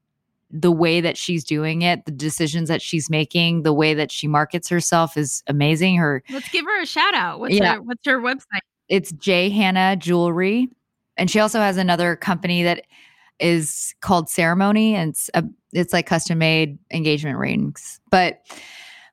the 0.51 0.71
way 0.71 1.01
that 1.01 1.17
she's 1.17 1.43
doing 1.43 1.81
it, 1.81 2.05
the 2.05 2.11
decisions 2.11 2.69
that 2.69 2.81
she's 2.81 3.09
making, 3.09 3.63
the 3.63 3.73
way 3.73 3.93
that 3.95 4.11
she 4.11 4.27
markets 4.27 4.69
herself 4.69 5.17
is 5.17 5.43
amazing. 5.47 5.97
Her 5.97 6.23
Let's 6.29 6.47
give 6.49 6.63
her 6.65 6.81
a 6.81 6.85
shout 6.85 7.15
out. 7.15 7.39
What's 7.39 7.55
Yeah. 7.55 7.75
her 7.75 7.81
what's 7.81 8.05
her 8.05 8.19
website? 8.19 8.59
it's 8.89 9.11
J 9.13 9.49
Hannah 9.49 9.95
Jewelry, 9.95 10.69
and 11.17 11.31
she 11.31 11.39
also 11.39 11.59
has 11.59 11.77
another 11.77 12.15
company 12.15 12.61
that 12.63 12.85
is 13.39 13.95
called 14.01 14.29
Ceremony, 14.29 14.93
and 14.93 15.09
it's 15.11 15.29
a, 15.33 15.43
it's 15.71 15.91
like 15.91 16.05
custom 16.05 16.37
made 16.37 16.77
engagement 16.91 17.37
rings. 17.39 17.99
But 18.11 18.41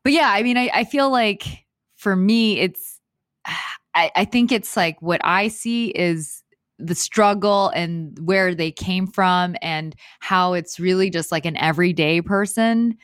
but 0.05 0.13
yeah, 0.13 0.31
I 0.35 0.43
mean, 0.43 0.59
I, 0.59 0.71
I 0.75 0.85
feel 0.85 1.11
like 1.11 1.65
for 1.97 2.15
me, 2.17 2.61
it's 2.61 3.01
I, 3.95 4.11
I 4.15 4.25
think 4.27 4.53
it's 4.53 4.77
like 4.77 5.01
what 5.01 5.21
I 5.25 5.49
see 5.49 5.89
is 5.89 6.43
the 6.81 6.95
struggle 6.95 7.69
and 7.69 8.19
where 8.21 8.55
they 8.55 8.71
came 8.71 9.07
from 9.07 9.55
and 9.63 9.95
how 10.21 10.55
it's 10.55 10.81
really 10.81 11.11
just 11.11 11.31
like 11.31 11.45
an 11.45 11.57
everyday 11.59 12.21
person 12.21 12.97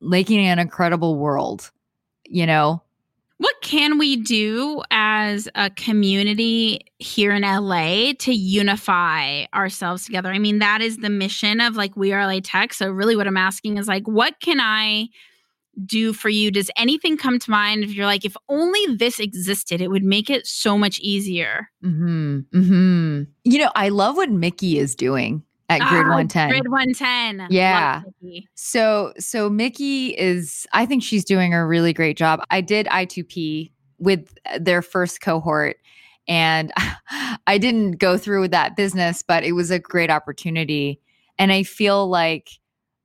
making 0.00 0.46
an 0.46 0.58
incredible 0.58 1.16
world 1.16 1.70
you 2.26 2.46
know 2.46 2.82
What 3.38 3.56
can 3.62 3.96
we 3.96 4.16
do 4.16 4.82
as 4.90 5.48
a 5.54 5.70
community 5.70 6.80
here 6.98 7.32
in 7.32 7.40
LA 7.40 8.12
to 8.18 8.34
unify 8.34 9.46
ourselves 9.54 10.04
together? 10.04 10.28
I 10.28 10.38
mean, 10.38 10.58
that 10.58 10.82
is 10.82 10.98
the 10.98 11.08
mission 11.08 11.58
of 11.58 11.74
like 11.74 11.96
We 11.96 12.12
Are 12.12 12.26
LA 12.26 12.40
Tech. 12.42 12.74
So, 12.74 12.90
really, 12.90 13.16
what 13.16 13.26
I'm 13.26 13.38
asking 13.38 13.78
is 13.78 13.88
like, 13.88 14.06
what 14.06 14.38
can 14.40 14.60
I 14.60 15.08
do 15.86 16.12
for 16.12 16.28
you? 16.28 16.50
Does 16.50 16.70
anything 16.76 17.16
come 17.16 17.38
to 17.38 17.50
mind 17.50 17.84
if 17.84 17.94
you're 17.94 18.06
like, 18.06 18.24
if 18.24 18.36
only 18.48 18.96
this 18.96 19.18
existed, 19.18 19.80
it 19.80 19.88
would 19.88 20.04
make 20.04 20.30
it 20.30 20.46
so 20.46 20.76
much 20.76 20.98
easier? 21.00 21.70
hmm 21.82 22.40
hmm 22.52 23.22
You 23.44 23.58
know, 23.58 23.70
I 23.74 23.88
love 23.88 24.16
what 24.16 24.30
Mickey 24.30 24.78
is 24.78 24.94
doing 24.94 25.42
at 25.68 25.78
Grid 25.80 26.06
Ah, 26.06 26.16
110. 26.16 26.50
Grid 26.50 26.70
110. 26.70 27.46
Yeah. 27.50 28.02
So, 28.54 29.12
so 29.18 29.48
Mickey 29.48 30.08
is, 30.08 30.66
I 30.72 30.86
think 30.86 31.02
she's 31.02 31.24
doing 31.24 31.54
a 31.54 31.66
really 31.66 31.92
great 31.92 32.16
job. 32.16 32.40
I 32.50 32.60
did 32.60 32.86
I2P 32.86 33.72
with 33.98 34.32
their 34.58 34.82
first 34.82 35.20
cohort 35.20 35.76
and 36.28 36.72
I 37.46 37.58
didn't 37.58 37.92
go 37.92 38.16
through 38.18 38.40
with 38.42 38.50
that 38.52 38.76
business, 38.76 39.22
but 39.22 39.44
it 39.44 39.52
was 39.52 39.70
a 39.70 39.78
great 39.78 40.10
opportunity. 40.10 41.00
And 41.38 41.52
I 41.52 41.62
feel 41.62 42.08
like 42.08 42.59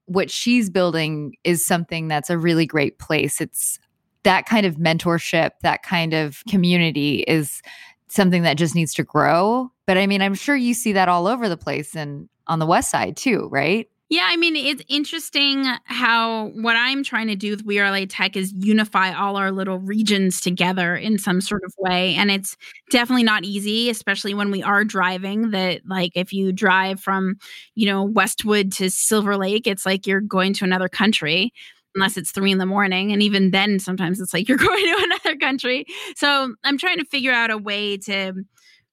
what 0.06 0.30
she's 0.30 0.70
building 0.70 1.36
is 1.44 1.66
something 1.66 2.08
that's 2.08 2.30
a 2.30 2.38
really 2.38 2.66
great 2.66 3.00
place. 3.00 3.42
It's 3.42 3.80
that 4.24 4.46
kind 4.46 4.66
of 4.66 4.76
mentorship, 4.76 5.52
that 5.62 5.84
kind 5.84 6.14
of 6.14 6.44
community 6.50 7.20
is 7.28 7.62
something 8.08 8.44
that 8.44 8.58
just 8.58 8.76
needs 8.76 8.94
to 8.96 9.04
grow. 9.04 9.72
But 9.86 9.98
I 9.98 10.08
mean, 10.08 10.22
I'm 10.22 10.34
sure 10.34 10.56
you 10.56 10.74
see 10.74 10.94
that 10.94 11.10
all 11.10 11.28
over 11.28 11.48
the 11.50 11.58
place 11.58 11.96
and 11.96 12.30
on 12.48 12.60
the 12.60 12.66
west 12.66 12.92
side 12.92 13.18
too, 13.18 13.48
right? 13.52 13.88
Yeah, 14.10 14.28
I 14.30 14.38
mean, 14.38 14.56
it's 14.56 14.84
interesting 14.88 15.66
how 15.86 16.50
what 16.50 16.76
I'm 16.76 17.04
trying 17.04 17.28
to 17.28 17.36
do 17.36 17.50
with 17.52 17.66
We 17.66 17.80
Are 17.80 17.90
LA 17.90 18.06
Tech 18.08 18.36
is 18.38 18.54
unify 18.54 19.12
all 19.14 19.36
our 19.36 19.52
little 19.52 19.80
regions 19.80 20.40
together 20.40 20.96
in 20.96 21.18
some 21.18 21.42
sort 21.42 21.64
of 21.66 21.74
way. 21.80 22.14
And 22.14 22.30
it's 22.30 22.56
definitely 22.92 23.24
not 23.24 23.44
easy, 23.46 23.90
especially 23.90 24.36
when 24.36 24.52
we 24.52 24.62
are 24.62 24.84
driving. 24.84 25.50
That, 25.52 25.82
like, 25.88 26.12
if 26.16 26.32
you 26.34 26.52
drive 26.54 27.00
from, 27.00 27.38
you 27.74 27.88
know, 27.88 28.04
Westwood 28.04 28.72
to 28.74 28.92
Silver 28.92 29.38
Lake, 29.38 29.66
it's 29.66 29.88
like 29.88 30.06
you're 30.06 30.22
going 30.22 30.54
to 30.54 30.66
another 30.66 30.88
country 30.88 31.52
unless 31.96 32.18
it's 32.18 32.32
three 32.32 32.52
in 32.52 32.58
the 32.58 32.66
morning. 32.66 33.12
And 33.14 33.24
even 33.24 33.52
then, 33.52 33.80
sometimes 33.80 34.20
it's 34.20 34.34
like 34.34 34.48
you're 34.48 34.58
going 34.60 34.84
to 34.86 35.04
another 35.04 35.38
country. 35.38 35.86
So 36.16 36.54
I'm 36.64 36.78
trying 36.78 36.98
to 37.00 37.06
figure 37.06 37.32
out 37.32 37.50
a 37.52 37.58
way 37.58 37.98
to 38.00 38.34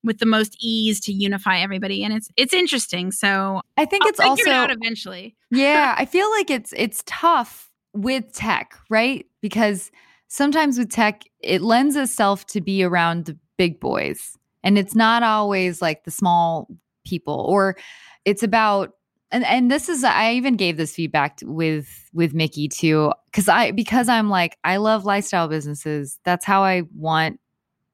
with 0.05 0.19
the 0.19 0.27
most 0.27 0.57
ease 0.61 1.01
to 1.01 1.12
unify 1.12 1.59
everybody 1.59 2.03
and 2.05 2.12
it's 2.12 2.29
it's 2.37 2.53
interesting 2.53 3.12
so 3.12 3.61
i 3.77 3.85
think 3.85 4.03
I'll 4.03 4.09
it's 4.09 4.21
also 4.21 4.43
it 4.43 4.49
out 4.49 4.71
eventually. 4.71 5.37
Yeah 5.51 5.95
i 5.99 6.05
feel 6.05 6.31
like 6.31 6.51
it's 6.51 6.73
it's 6.77 7.03
tough 7.07 7.71
with 7.95 8.33
tech 8.33 8.79
right? 8.91 9.27
Because 9.41 9.91
sometimes 10.29 10.79
with 10.79 10.91
tech 10.91 11.25
it 11.41 11.62
lends 11.62 11.97
itself 11.97 12.47
to 12.47 12.61
be 12.61 12.83
around 12.83 13.27
the 13.27 13.38
big 13.59 13.81
boys 13.81 14.37
and 14.62 14.79
it's 14.79 14.95
not 14.95 15.23
always 15.23 15.83
like 15.83 16.05
the 16.05 16.11
small 16.11 16.69
people 17.05 17.45
or 17.49 17.77
it's 18.25 18.43
about 18.43 18.93
and 19.31 19.45
and 19.45 19.71
this 19.71 19.88
is 19.88 20.05
I 20.05 20.33
even 20.33 20.57
gave 20.57 20.77
this 20.77 20.95
feedback 20.95 21.38
with 21.43 21.88
with 22.12 22.35
Mickey 22.35 22.69
too 22.69 23.12
cuz 23.33 23.49
I 23.49 23.73
because 23.73 24.09
I'm 24.09 24.31
like 24.31 24.57
I 24.65 24.77
love 24.77 25.05
lifestyle 25.05 25.49
businesses 25.49 26.19
that's 26.25 26.45
how 26.45 26.62
I 26.62 26.83
want 26.95 27.41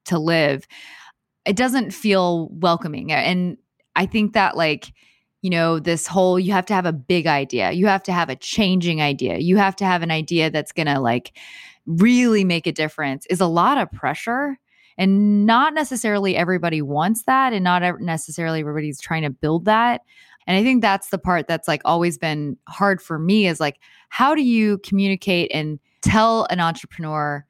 to 0.07 0.19
live 0.19 0.67
it 1.49 1.57
doesn't 1.57 1.93
feel 1.93 2.51
welcoming. 2.51 3.11
And 3.11 3.57
I 3.97 4.05
think 4.05 4.35
that 4.35 4.55
like, 4.55 4.93
you 5.41 5.49
know, 5.49 5.79
this 5.79 6.07
whole 6.07 6.39
you 6.39 6.53
have 6.53 6.67
to 6.67 6.75
have 6.75 6.85
a 6.85 6.93
big 6.93 7.27
idea. 7.27 7.73
You 7.73 7.87
have 7.87 8.03
to 8.03 8.13
have 8.13 8.29
a 8.29 8.37
changing 8.37 9.01
idea. 9.01 9.39
You 9.39 9.57
have 9.57 9.75
to 9.77 9.87
have 9.87 10.03
an 10.03 10.11
idea 10.11 10.51
that's 10.51 10.73
going 10.73 10.89
to 10.89 11.01
like 11.01 11.33
really 11.87 12.45
make 12.45 12.67
a 12.67 12.73
difference 12.73 13.25
is 13.31 13.41
a 13.41 13.47
lot 13.47 13.79
of 13.79 13.91
pressure. 13.91 14.59
And 14.99 15.47
not 15.47 15.73
necessarily 15.73 16.37
everybody 16.37 16.83
wants 16.83 17.23
that 17.23 17.55
and 17.55 17.65
not 17.65 17.83
necessarily 18.01 18.61
everybody's 18.61 19.01
trying 19.01 19.23
to 19.23 19.31
build 19.31 19.65
that. 19.65 20.03
And 20.47 20.55
I 20.55 20.63
think 20.63 20.83
that's 20.83 21.09
the 21.09 21.19
part 21.19 21.47
that's 21.47 21.67
like 21.69 21.81
always 21.87 22.19
been 22.19 22.59
hard 22.69 23.01
for 23.01 23.19
me 23.19 23.47
is 23.47 23.59
like 23.59 23.79
how 24.11 24.35
do 24.35 24.43
you 24.43 24.79
communicate 24.79 25.51
and 25.55 25.79
tell 26.03 26.45
an 26.51 26.61
entrepreneur 26.61 27.47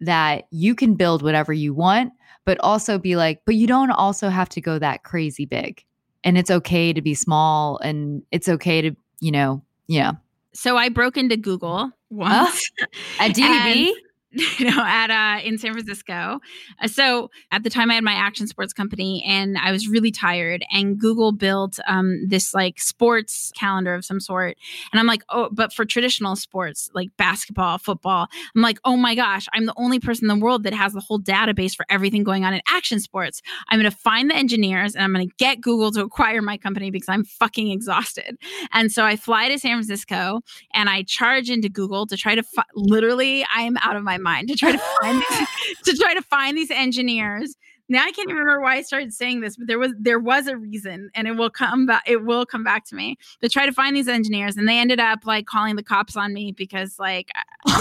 that 0.00 0.44
you 0.50 0.74
can 0.74 0.94
build 0.94 1.22
whatever 1.22 1.52
you 1.52 1.74
want 1.74 2.12
but 2.44 2.58
also 2.60 2.98
be 2.98 3.16
like, 3.16 3.42
but 3.44 3.54
you 3.54 3.66
don't 3.66 3.90
also 3.90 4.28
have 4.28 4.48
to 4.50 4.60
go 4.60 4.78
that 4.78 5.04
crazy 5.04 5.46
big. 5.46 5.84
And 6.22 6.38
it's 6.38 6.50
okay 6.50 6.92
to 6.92 7.02
be 7.02 7.14
small 7.14 7.78
and 7.78 8.22
it's 8.30 8.48
okay 8.48 8.80
to, 8.80 8.96
you 9.20 9.30
know, 9.30 9.62
yeah. 9.86 10.12
So 10.54 10.76
I 10.76 10.88
broke 10.88 11.16
into 11.16 11.36
Google 11.36 11.90
once. 12.10 12.70
At 13.18 13.30
DDB? 13.34 13.92
you 14.58 14.64
know, 14.68 14.82
at 14.84 15.10
uh, 15.10 15.40
in 15.44 15.58
San 15.58 15.72
Francisco. 15.72 16.40
Uh, 16.82 16.88
so 16.88 17.30
at 17.52 17.62
the 17.62 17.70
time, 17.70 17.90
I 17.90 17.94
had 17.94 18.04
my 18.04 18.14
action 18.14 18.48
sports 18.48 18.72
company, 18.72 19.24
and 19.26 19.56
I 19.56 19.70
was 19.70 19.88
really 19.88 20.10
tired. 20.10 20.64
And 20.72 20.98
Google 20.98 21.30
built 21.30 21.78
um, 21.86 22.26
this 22.26 22.52
like 22.52 22.80
sports 22.80 23.52
calendar 23.56 23.94
of 23.94 24.04
some 24.04 24.18
sort, 24.18 24.56
and 24.92 24.98
I'm 24.98 25.06
like, 25.06 25.22
oh, 25.28 25.50
but 25.52 25.72
for 25.72 25.84
traditional 25.84 26.34
sports 26.34 26.90
like 26.94 27.10
basketball, 27.16 27.78
football, 27.78 28.26
I'm 28.56 28.62
like, 28.62 28.78
oh 28.84 28.96
my 28.96 29.14
gosh, 29.14 29.46
I'm 29.52 29.66
the 29.66 29.74
only 29.76 30.00
person 30.00 30.28
in 30.28 30.38
the 30.38 30.44
world 30.44 30.64
that 30.64 30.74
has 30.74 30.94
the 30.94 31.00
whole 31.00 31.20
database 31.20 31.76
for 31.76 31.86
everything 31.88 32.24
going 32.24 32.44
on 32.44 32.54
in 32.54 32.60
action 32.66 32.98
sports. 32.98 33.40
I'm 33.68 33.78
going 33.78 33.90
to 33.90 33.96
find 33.96 34.30
the 34.30 34.34
engineers, 34.34 34.96
and 34.96 35.04
I'm 35.04 35.12
going 35.12 35.28
to 35.28 35.34
get 35.38 35.60
Google 35.60 35.92
to 35.92 36.02
acquire 36.02 36.42
my 36.42 36.56
company 36.56 36.90
because 36.90 37.08
I'm 37.08 37.24
fucking 37.24 37.70
exhausted. 37.70 38.36
And 38.72 38.90
so 38.90 39.04
I 39.04 39.14
fly 39.14 39.48
to 39.48 39.58
San 39.60 39.76
Francisco, 39.76 40.40
and 40.72 40.88
I 40.88 41.04
charge 41.04 41.50
into 41.50 41.68
Google 41.68 42.06
to 42.06 42.16
try 42.16 42.34
to 42.34 42.42
literally, 42.74 43.46
I 43.54 43.62
am 43.62 43.76
out 43.82 43.94
of 43.94 44.02
my 44.02 44.18
mind 44.24 44.48
to 44.48 44.56
try 44.56 44.72
to 44.72 44.78
find 45.00 45.22
these, 45.22 45.48
to 45.84 45.96
try 45.96 46.14
to 46.14 46.22
find 46.22 46.58
these 46.58 46.72
engineers. 46.72 47.54
Now 47.88 48.00
I 48.00 48.12
can't 48.12 48.30
even 48.30 48.36
remember 48.36 48.62
why 48.62 48.76
I 48.76 48.82
started 48.82 49.12
saying 49.12 49.42
this, 49.42 49.56
but 49.56 49.66
there 49.68 49.78
was 49.78 49.92
there 49.98 50.18
was 50.18 50.46
a 50.46 50.56
reason, 50.56 51.10
and 51.14 51.28
it 51.28 51.36
will 51.36 51.50
come 51.50 51.86
back. 51.86 52.02
It 52.06 52.24
will 52.24 52.46
come 52.46 52.64
back 52.64 52.86
to 52.86 52.94
me 52.94 53.18
to 53.42 53.48
try 53.48 53.66
to 53.66 53.72
find 53.72 53.94
these 53.94 54.08
engineers, 54.08 54.56
and 54.56 54.66
they 54.66 54.78
ended 54.78 55.00
up 55.00 55.20
like 55.26 55.46
calling 55.46 55.76
the 55.76 55.82
cops 55.82 56.16
on 56.16 56.32
me 56.32 56.52
because 56.52 56.98
like 56.98 57.30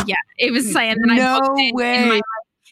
yeah, 0.05 0.15
it 0.37 0.51
was 0.51 0.71
saying 0.73 0.97
that 0.99 1.15
no 1.15 1.39
I 1.41 1.71
way. 1.73 2.03
In 2.03 2.09
my, 2.09 2.21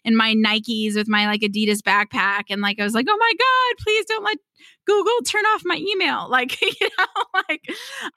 in 0.04 0.16
my 0.16 0.34
Nikes 0.36 0.96
with 0.96 1.08
my 1.08 1.26
like 1.26 1.42
Adidas 1.42 1.80
backpack, 1.80 2.46
and 2.50 2.62
like 2.62 2.80
I 2.80 2.84
was 2.84 2.94
like, 2.94 3.06
oh 3.10 3.18
my 3.18 3.34
god, 3.40 3.84
please 3.84 4.06
don't 4.06 4.26
let 4.26 4.38
Google 4.86 5.22
turn 5.26 5.46
off 5.46 5.62
my 5.66 5.78
email. 5.78 6.28
Like, 6.42 6.62
you 6.62 6.90
know, 6.98 7.24
like 7.50 7.62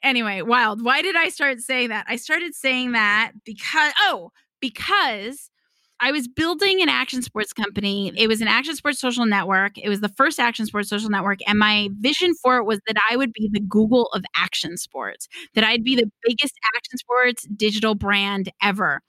anyway, 0.01 0.41
wild. 0.41 0.83
Why 0.83 1.01
did 1.01 1.15
I 1.15 1.29
start 1.29 1.59
saying 1.59 1.89
that? 1.89 2.05
I 2.07 2.15
started 2.15 2.55
saying 2.55 2.93
that 2.93 3.33
because 3.43 3.91
oh, 3.99 4.31
because 4.69 5.49
I 6.01 6.11
was 6.11 6.27
building 6.27 6.81
an 6.81 6.89
action 6.89 7.21
sports 7.21 7.53
company. 7.53 8.11
It 8.17 8.27
was 8.27 8.41
an 8.41 8.47
action 8.47 8.75
sports 8.75 8.99
social 8.99 9.25
network. 9.25 9.77
It 9.77 9.89
was 9.89 10.01
the 10.01 10.09
first 10.09 10.39
action 10.39 10.65
sports 10.65 10.89
social 10.89 11.09
network. 11.09 11.39
And 11.47 11.57
my 11.59 11.89
vision 11.99 12.33
for 12.41 12.57
it 12.57 12.65
was 12.65 12.79
that 12.87 12.97
I 13.09 13.15
would 13.15 13.31
be 13.31 13.49
the 13.51 13.61
Google 13.61 14.07
of 14.13 14.23
action 14.35 14.75
sports, 14.77 15.27
that 15.53 15.63
I'd 15.63 15.83
be 15.83 15.95
the 15.95 16.09
biggest 16.23 16.53
action 16.75 16.97
sports 16.97 17.47
digital 17.55 17.95
brand 17.95 18.51
ever. 18.61 19.01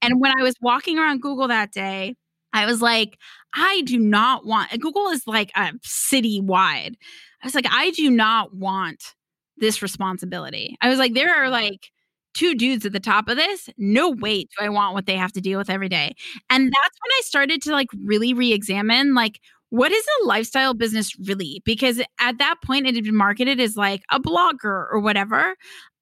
And 0.00 0.20
when 0.20 0.32
I 0.38 0.42
was 0.42 0.54
walking 0.62 0.98
around 0.98 1.20
Google 1.20 1.48
that 1.48 1.72
day, 1.72 2.14
I 2.52 2.66
was 2.66 2.80
like, 2.80 3.18
I 3.54 3.82
do 3.82 3.98
not 3.98 4.46
want, 4.46 4.70
Google 4.80 5.08
is 5.08 5.26
like 5.26 5.50
a 5.56 5.72
city 5.82 6.40
wide. 6.40 6.96
I 7.42 7.46
was 7.46 7.54
like, 7.54 7.66
I 7.68 7.90
do 7.90 8.10
not 8.10 8.54
want 8.54 9.14
this 9.58 9.82
responsibility. 9.82 10.76
I 10.80 10.88
was 10.88 10.98
like, 10.98 11.14
there 11.14 11.34
are 11.34 11.48
mm. 11.48 11.52
like, 11.52 11.90
two 12.34 12.54
dudes 12.54 12.86
at 12.86 12.92
the 12.92 13.00
top 13.00 13.28
of 13.28 13.36
this 13.36 13.68
no 13.76 14.12
mm-hmm. 14.12 14.20
way 14.20 14.42
do 14.44 14.48
i 14.60 14.68
want 14.68 14.94
what 14.94 15.06
they 15.06 15.16
have 15.16 15.32
to 15.32 15.40
deal 15.40 15.58
with 15.58 15.70
every 15.70 15.88
day. 15.88 16.14
And 16.48 16.64
mm-hmm. 16.64 16.70
that's 16.70 16.98
when 17.02 17.12
i 17.18 17.20
started 17.24 17.62
to 17.62 17.72
like 17.72 17.88
really 18.04 18.34
re-examine 18.34 19.14
like 19.14 19.40
what 19.70 19.92
is 19.92 20.04
a 20.20 20.26
lifestyle 20.26 20.74
business 20.74 21.12
really? 21.26 21.62
Because 21.64 22.02
at 22.18 22.38
that 22.38 22.56
point 22.62 22.86
it 22.86 22.96
had 22.96 23.04
been 23.04 23.16
marketed 23.16 23.60
as 23.60 23.76
like 23.76 24.02
a 24.10 24.20
blogger 24.20 24.86
or 24.90 25.00
whatever. 25.00 25.54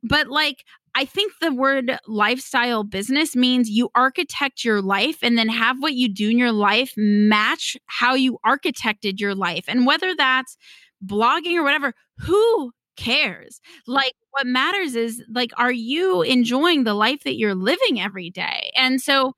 But 0.03 0.29
like 0.29 0.65
I 0.95 1.05
think 1.05 1.33
the 1.41 1.53
word 1.53 1.97
lifestyle 2.09 2.83
business 2.83 3.37
means 3.37 3.71
you 3.71 3.91
architect 3.95 4.65
your 4.65 4.83
life 4.83 5.19
and 5.23 5.39
then 5.39 5.49
have 5.49 5.77
what 5.79 5.95
you 5.95 6.13
do 6.13 6.31
in 6.31 6.39
your 6.39 6.51
life 6.51 6.93
match 6.97 7.77
how 7.87 8.15
you 8.15 8.39
architected 8.45 9.21
your 9.21 9.35
life. 9.35 9.65
And 9.69 9.87
whether 9.87 10.15
that's 10.17 10.57
blogging 11.07 11.55
or 11.55 11.63
whatever, 11.63 11.93
who 12.19 12.73
cares? 12.99 13.61
Like, 13.87 14.13
what 14.33 14.47
matters 14.47 14.95
is, 14.95 15.23
like, 15.33 15.53
are 15.57 15.73
you 15.73 16.21
enjoying 16.23 16.85
the 16.85 16.95
life 16.95 17.25
that 17.25 17.39
you're 17.39 17.55
living 17.55 18.01
every 18.01 18.29
day? 18.29 18.71
And 18.77 19.01
so, 19.01 19.33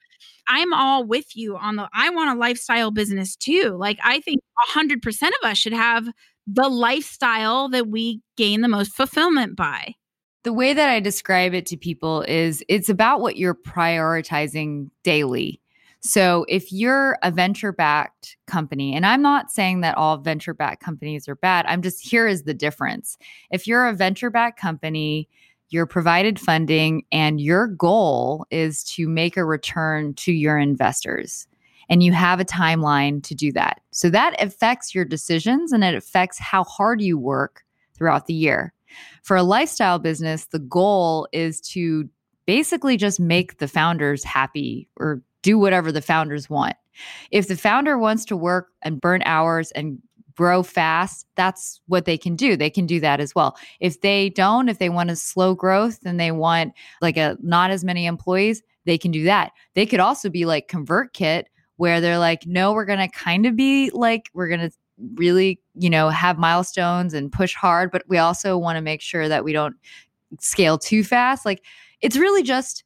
I'm 0.49 0.73
all 0.73 1.05
with 1.05 1.37
you 1.37 1.57
on 1.57 1.77
the 1.77 1.89
I 1.95 2.11
want 2.11 2.37
a 2.37 2.41
lifestyle 2.41 2.91
business 2.91 3.37
too. 3.37 3.77
Like 3.79 3.99
I 4.03 4.21
think 4.21 4.41
100% 4.75 5.29
of 5.29 5.49
us 5.49 5.57
should 5.59 5.73
have 5.73 6.09
the 6.47 6.69
lifestyle 6.69 7.69
that 7.69 7.89
we 7.89 8.21
gain 8.37 8.61
the 8.61 8.69
most 8.69 8.95
fulfillment 8.95 9.57
by. 9.57 9.95
The 10.43 10.53
way 10.53 10.73
that 10.73 10.89
I 10.89 11.01
describe 11.01 11.55
it 11.55 11.67
to 11.67 11.77
people 11.77 12.23
is 12.23 12.65
it's 12.69 12.89
about 12.89 13.21
what 13.21 13.37
you're 13.37 13.55
prioritizing 13.55 14.89
daily. 15.05 15.61
So 16.01 16.47
if 16.49 16.73
you're 16.73 17.19
a 17.23 17.31
venture 17.31 17.73
backed 17.73 18.37
company, 18.47 18.95
and 18.97 19.05
I'm 19.05 19.21
not 19.21 19.51
saying 19.51 19.83
that 19.83 19.99
all 19.99 20.17
venture 20.17 20.55
backed 20.55 20.83
companies 20.83 21.29
are 21.29 21.35
bad, 21.35 21.67
I'm 21.69 21.83
just 21.83 22.01
here 22.01 22.27
is 22.27 22.45
the 22.45 22.55
difference. 22.55 23.19
If 23.51 23.67
you're 23.67 23.87
a 23.87 23.95
venture 23.95 24.31
backed 24.31 24.59
company, 24.59 25.29
you're 25.69 25.87
provided 25.87 26.41
funding, 26.41 27.05
and 27.13 27.41
your 27.41 27.67
goal 27.67 28.47
is 28.51 28.83
to 28.85 29.09
make 29.09 29.37
a 29.37 29.45
return 29.45 30.15
to 30.15 30.33
your 30.33 30.59
investors. 30.59 31.47
And 31.89 32.03
you 32.03 32.13
have 32.13 32.41
a 32.41 32.45
timeline 32.45 33.23
to 33.25 33.35
do 33.35 33.53
that. 33.53 33.81
So 33.91 34.11
that 34.11 34.41
affects 34.43 34.95
your 34.95 35.05
decisions 35.05 35.73
and 35.73 35.83
it 35.83 35.95
affects 35.95 36.39
how 36.39 36.65
hard 36.65 37.01
you 37.01 37.19
work 37.19 37.65
throughout 37.95 38.27
the 38.27 38.35
year. 38.35 38.73
For 39.23 39.37
a 39.37 39.43
lifestyle 39.43 39.99
business, 39.99 40.47
the 40.47 40.61
goal 40.61 41.29
is 41.33 41.61
to 41.73 42.09
basically 42.47 42.97
just 42.97 43.21
make 43.21 43.59
the 43.59 43.69
founders 43.69 44.25
happy 44.25 44.89
or 44.97 45.23
do 45.43 45.59
whatever 45.59 45.93
the 45.93 46.03
founders 46.03 46.51
want. 46.51 46.77
If 47.31 47.49
the 47.49 47.57
founder 47.57 47.99
wants 47.99 48.25
to 48.27 48.37
work 48.37 48.69
and 48.83 49.01
burn 49.01 49.23
hours 49.25 49.71
and 49.73 49.99
grow 50.37 50.63
fast, 50.63 51.27
that's 51.35 51.81
what 51.87 52.05
they 52.05 52.17
can 52.17 52.37
do. 52.37 52.57
They 52.57 52.71
can 52.71 52.87
do 52.87 53.01
that 53.01 53.21
as 53.21 53.35
well. 53.35 53.57
If 53.79 54.01
they 54.01 54.31
don't, 54.31 54.69
if 54.69 54.79
they 54.79 54.89
want 54.89 55.11
a 55.11 55.17
slow 55.17 55.55
growth 55.55 55.99
and 56.05 56.19
they 56.19 56.31
want 56.31 56.73
like 57.01 57.17
a 57.17 57.37
not 57.43 57.71
as 57.71 57.85
many 57.85 58.07
employees, 58.07 58.63
they 58.87 58.99
can 58.99 59.11
do 59.11 59.25
that. 59.25 59.53
They 59.75 59.87
could 59.87 60.01
also 60.01 60.31
be 60.31 60.47
like 60.47 60.69
ConvertKit 60.69 61.45
where 61.77 62.01
they're 62.01 62.19
like, 62.19 62.47
no, 62.47 62.73
we're 62.73 62.85
going 62.85 62.99
to 62.99 63.09
kind 63.09 63.47
of 63.47 63.57
be 63.57 63.91
like, 63.91 64.31
we're 64.35 64.49
going 64.49 64.61
to 64.61 64.71
really, 65.15 65.61
you 65.75 65.91
know, 65.91 66.11
have 66.11 66.39
milestones 66.39 67.15
and 67.15 67.33
push 67.33 67.55
hard, 67.55 67.91
but 67.91 68.03
we 68.09 68.19
also 68.19 68.59
want 68.59 68.77
to 68.77 68.83
make 68.83 69.01
sure 69.01 69.29
that 69.29 69.45
we 69.45 69.53
don't 69.53 69.77
scale 70.41 70.79
too 70.79 71.03
fast. 71.03 71.45
Like 71.45 71.65
it's 72.01 72.17
really 72.17 72.43
just 72.43 72.85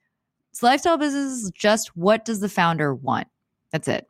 so 0.55 0.67
lifestyle 0.69 0.97
business 0.97 1.33
is 1.33 1.51
just 1.51 1.97
what 1.97 2.25
does 2.25 2.38
the 2.38 2.49
founder 2.49 2.95
want? 2.95 3.27
That's 3.73 3.88
it. 3.88 4.09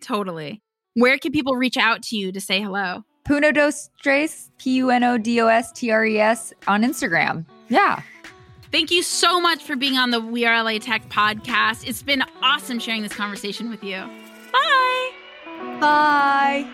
Totally. 0.00 0.60
Where 0.94 1.18
can 1.18 1.30
people 1.30 1.54
reach 1.54 1.76
out 1.76 2.02
to 2.04 2.16
you 2.16 2.32
to 2.32 2.40
say 2.40 2.60
hello? 2.60 3.04
Puno 3.24 3.54
Dos 3.54 3.90
Tres, 4.02 4.50
P 4.58 4.74
U 4.76 4.90
N 4.90 5.04
O 5.04 5.18
D 5.18 5.40
O 5.40 5.46
S 5.46 5.70
T 5.70 5.92
R 5.92 6.04
E 6.04 6.18
S 6.18 6.52
on 6.66 6.82
Instagram. 6.82 7.46
Yeah. 7.68 8.02
Thank 8.72 8.90
you 8.90 9.04
so 9.04 9.40
much 9.40 9.62
for 9.62 9.76
being 9.76 9.96
on 9.96 10.10
the 10.10 10.20
We 10.20 10.44
Are 10.44 10.62
LA 10.64 10.78
Tech 10.78 11.08
podcast. 11.10 11.86
It's 11.88 12.02
been 12.02 12.24
awesome 12.42 12.80
sharing 12.80 13.02
this 13.02 13.14
conversation 13.14 13.70
with 13.70 13.84
you. 13.84 14.02
Bye. 14.52 15.10
Bye. 15.80 16.70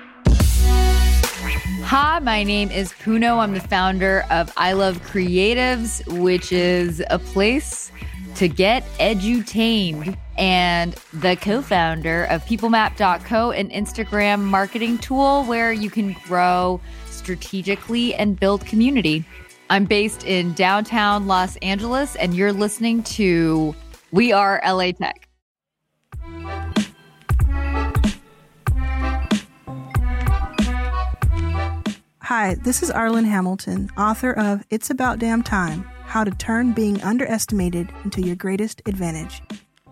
Hi, 1.84 2.20
my 2.20 2.42
name 2.42 2.70
is 2.70 2.92
Puno. 2.92 3.36
I'm 3.36 3.52
the 3.52 3.60
founder 3.60 4.24
of 4.30 4.50
I 4.56 4.72
Love 4.72 5.02
Creatives, 5.02 6.06
which 6.22 6.52
is 6.52 7.02
a 7.10 7.18
place 7.18 7.92
to 8.36 8.48
get 8.48 8.84
edutained, 8.98 10.16
and 10.38 10.94
the 11.12 11.36
co 11.36 11.62
founder 11.62 12.24
of 12.24 12.44
PeopleMap.co, 12.44 13.50
an 13.50 13.70
Instagram 13.70 14.42
marketing 14.42 14.98
tool 14.98 15.44
where 15.44 15.72
you 15.72 15.90
can 15.90 16.16
grow 16.24 16.80
strategically 17.06 18.14
and 18.14 18.38
build 18.38 18.64
community. 18.64 19.24
I'm 19.68 19.84
based 19.84 20.24
in 20.24 20.52
downtown 20.54 21.26
Los 21.26 21.56
Angeles, 21.58 22.16
and 22.16 22.34
you're 22.34 22.52
listening 22.52 23.02
to 23.04 23.74
We 24.10 24.32
Are 24.32 24.60
LA 24.66 24.92
Tech. 24.92 25.28
Hi, 32.22 32.54
this 32.62 32.82
is 32.82 32.90
Arlan 32.90 33.24
Hamilton, 33.24 33.90
author 33.98 34.32
of 34.32 34.64
It's 34.70 34.88
About 34.88 35.18
Damn 35.18 35.42
Time 35.42 35.84
How 36.10 36.24
to 36.24 36.32
Turn 36.32 36.72
Being 36.72 37.00
Underestimated 37.02 37.92
into 38.02 38.20
Your 38.20 38.34
Greatest 38.34 38.82
Advantage. 38.86 39.42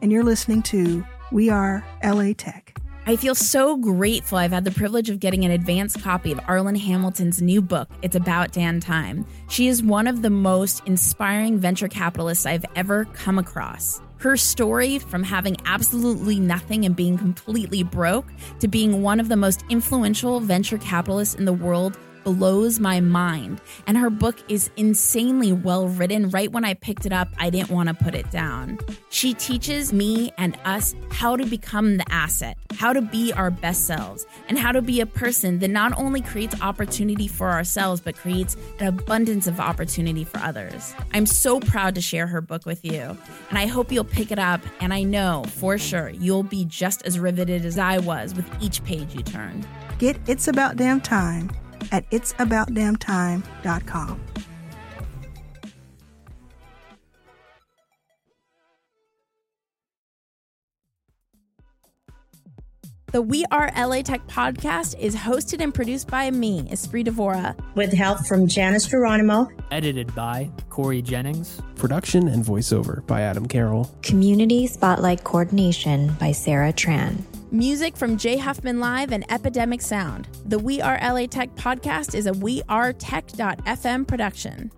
And 0.03 0.11
you're 0.11 0.25
listening 0.25 0.63
to 0.63 1.05
We 1.31 1.49
Are 1.49 1.85
LA 2.03 2.33
Tech. 2.37 2.77
I 3.07 3.15
feel 3.15 3.37
so 3.37 3.77
grateful 3.77 4.37
I've 4.37 4.51
had 4.51 4.65
the 4.65 4.73
privilege 4.73 5.11
of 5.11 5.21
getting 5.21 5.45
an 5.45 5.53
advanced 5.53 6.03
copy 6.03 6.33
of 6.33 6.39
Arlan 6.41 6.77
Hamilton's 6.77 7.41
new 7.41 7.63
book, 7.63 7.89
It's 8.03 8.17
About 8.17 8.51
Damn 8.51 8.81
Time. 8.81 9.27
She 9.49 9.69
is 9.69 9.81
one 9.81 10.09
of 10.09 10.23
the 10.23 10.29
most 10.29 10.83
inspiring 10.87 11.57
venture 11.57 11.87
capitalists 11.87 12.47
I've 12.47 12.67
ever 12.75 13.05
come 13.05 13.39
across. 13.39 14.01
Her 14.17 14.37
story 14.37 14.99
from 14.99 15.23
having 15.23 15.57
absolutely 15.67 16.41
nothing 16.41 16.85
and 16.85 16.97
being 16.97 17.17
completely 17.17 17.85
broke 17.85 18.27
to 18.59 18.67
being 18.67 19.03
one 19.03 19.21
of 19.21 19.29
the 19.29 19.37
most 19.37 19.65
influential 19.71 20.41
venture 20.41 20.79
capitalists 20.79 21.37
in 21.37 21.45
the 21.45 21.53
world 21.53 21.97
blows 22.35 22.81
my 22.81 23.01
mind. 23.01 23.61
And 23.87 23.97
her 23.97 24.11
book 24.11 24.37
is 24.49 24.71
insanely 24.77 25.53
well 25.53 25.89
written. 25.89 26.31
Right 26.31 26.51
when 26.51 26.65
I 26.65 26.75
picked 26.75 27.07
it 27.07 27.13
up, 27.13 27.29
I 27.39 27.51
didn't 27.51 27.71
want 27.71 27.89
to 27.89 27.95
put 27.95 28.15
it 28.15 28.31
down. 28.31 28.79
She 29.11 29.35
teaches 29.35 29.93
me 29.93 30.33
and 30.39 30.57
us 30.65 30.95
how 31.11 31.37
to 31.37 31.47
become 31.47 31.97
the 31.97 32.05
asset, 32.11 32.57
how 32.75 32.93
to 32.93 33.03
be 33.03 33.33
our 33.33 33.51
best 33.51 33.87
selves, 33.87 34.27
and 34.49 34.59
how 34.59 34.73
to 34.73 34.83
be 34.83 35.01
a 35.01 35.07
person 35.07 35.59
that 35.59 35.69
not 35.69 35.99
only 35.99 36.21
creates 36.21 36.61
opportunity 36.61 37.27
for 37.27 37.51
ourselves, 37.51 38.01
but 38.01 38.17
creates 38.17 38.57
an 38.79 38.87
abundance 38.87 39.47
of 39.47 39.61
opportunity 39.61 40.25
for 40.25 40.39
others. 40.39 40.95
I'm 41.13 41.27
so 41.27 41.61
proud 41.61 41.95
to 41.97 42.01
share 42.01 42.27
her 42.27 42.41
book 42.41 42.67
with 42.67 42.85
you, 42.85 43.17
and 43.49 43.59
I 43.59 43.67
hope 43.67 43.91
you'll 43.91 44.05
pick 44.05 44.31
it 44.31 44.39
up. 44.39 44.61
And 44.81 44.95
I 44.95 45.03
know 45.03 45.45
for 45.57 45.79
sure 45.79 46.11
you'll 46.11 46.43
be 46.43 46.65
just 46.65 47.05
as 47.05 47.19
riveted 47.19 47.65
as 47.65 47.79
I 47.79 47.99
was 47.99 48.35
with 48.35 48.49
each 48.63 48.85
page 48.85 49.15
you 49.15 49.23
turned. 49.23 49.67
Get 49.99 50.17
It's 50.29 50.47
About 50.47 50.77
Damn 50.77 51.01
Time 51.01 51.51
at 51.93 52.11
itsaboutdamntime.com. 52.11 54.21
The 63.11 63.23
We 63.23 63.47
Are 63.51 63.73
LA 63.75 64.03
Tech 64.03 64.27
podcast 64.27 64.99
is 64.99 65.17
hosted 65.17 65.63
and 65.63 65.73
produced 65.73 66.09
by 66.09 66.31
me, 66.31 66.65
Espree 66.65 67.07
Devora. 67.07 67.57
with 67.75 67.91
help 67.91 68.27
from 68.27 68.47
Janice 68.47 68.87
Geronimo, 68.87 69.49
Edited 69.71 70.15
by 70.15 70.51
Corey 70.69 71.01
Jennings. 71.01 71.63
Production 71.77 72.29
and 72.29 72.45
voiceover 72.45 73.07
by 73.07 73.23
Adam 73.23 73.49
Carroll. 73.49 73.91
Community 74.03 74.67
Spotlight 74.67 75.25
Coordination 75.25 76.13
by 76.21 76.33
Sarah 76.33 76.73
Tran. 76.73 77.23
Music 77.51 77.97
from 77.97 78.17
Jay 78.17 78.37
Huffman 78.37 78.81
Live 78.81 79.13
and 79.13 79.31
Epidemic 79.33 79.81
Sound. 79.81 80.29
The 80.45 80.59
We 80.59 80.81
Are 80.81 80.99
LA 81.03 81.27
Tech 81.27 81.55
podcast 81.55 82.15
is 82.15 82.27
a 82.27 82.33
wearetech.fm 82.33 84.07
production. 84.07 84.71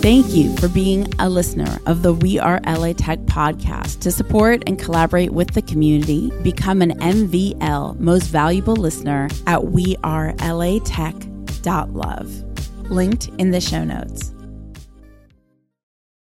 Thank 0.00 0.34
you 0.34 0.56
for 0.56 0.68
being 0.68 1.12
a 1.18 1.28
listener 1.28 1.78
of 1.84 2.02
the 2.02 2.14
We 2.14 2.38
Are 2.38 2.60
LA 2.66 2.94
Tech 2.94 3.18
podcast. 3.20 4.00
To 4.00 4.10
support 4.10 4.62
and 4.66 4.78
collaborate 4.78 5.32
with 5.32 5.50
the 5.50 5.60
community, 5.60 6.32
become 6.42 6.80
an 6.80 6.98
MVL 7.00 8.00
most 8.00 8.28
valuable 8.28 8.76
listener 8.76 9.28
at 9.46 9.66
We 9.66 9.96
Are 10.02 10.34
LA 10.40 10.78
wearelatech.love. 11.60 12.90
Linked 12.90 13.28
in 13.38 13.50
the 13.50 13.60
show 13.60 13.84
notes. 13.84 14.32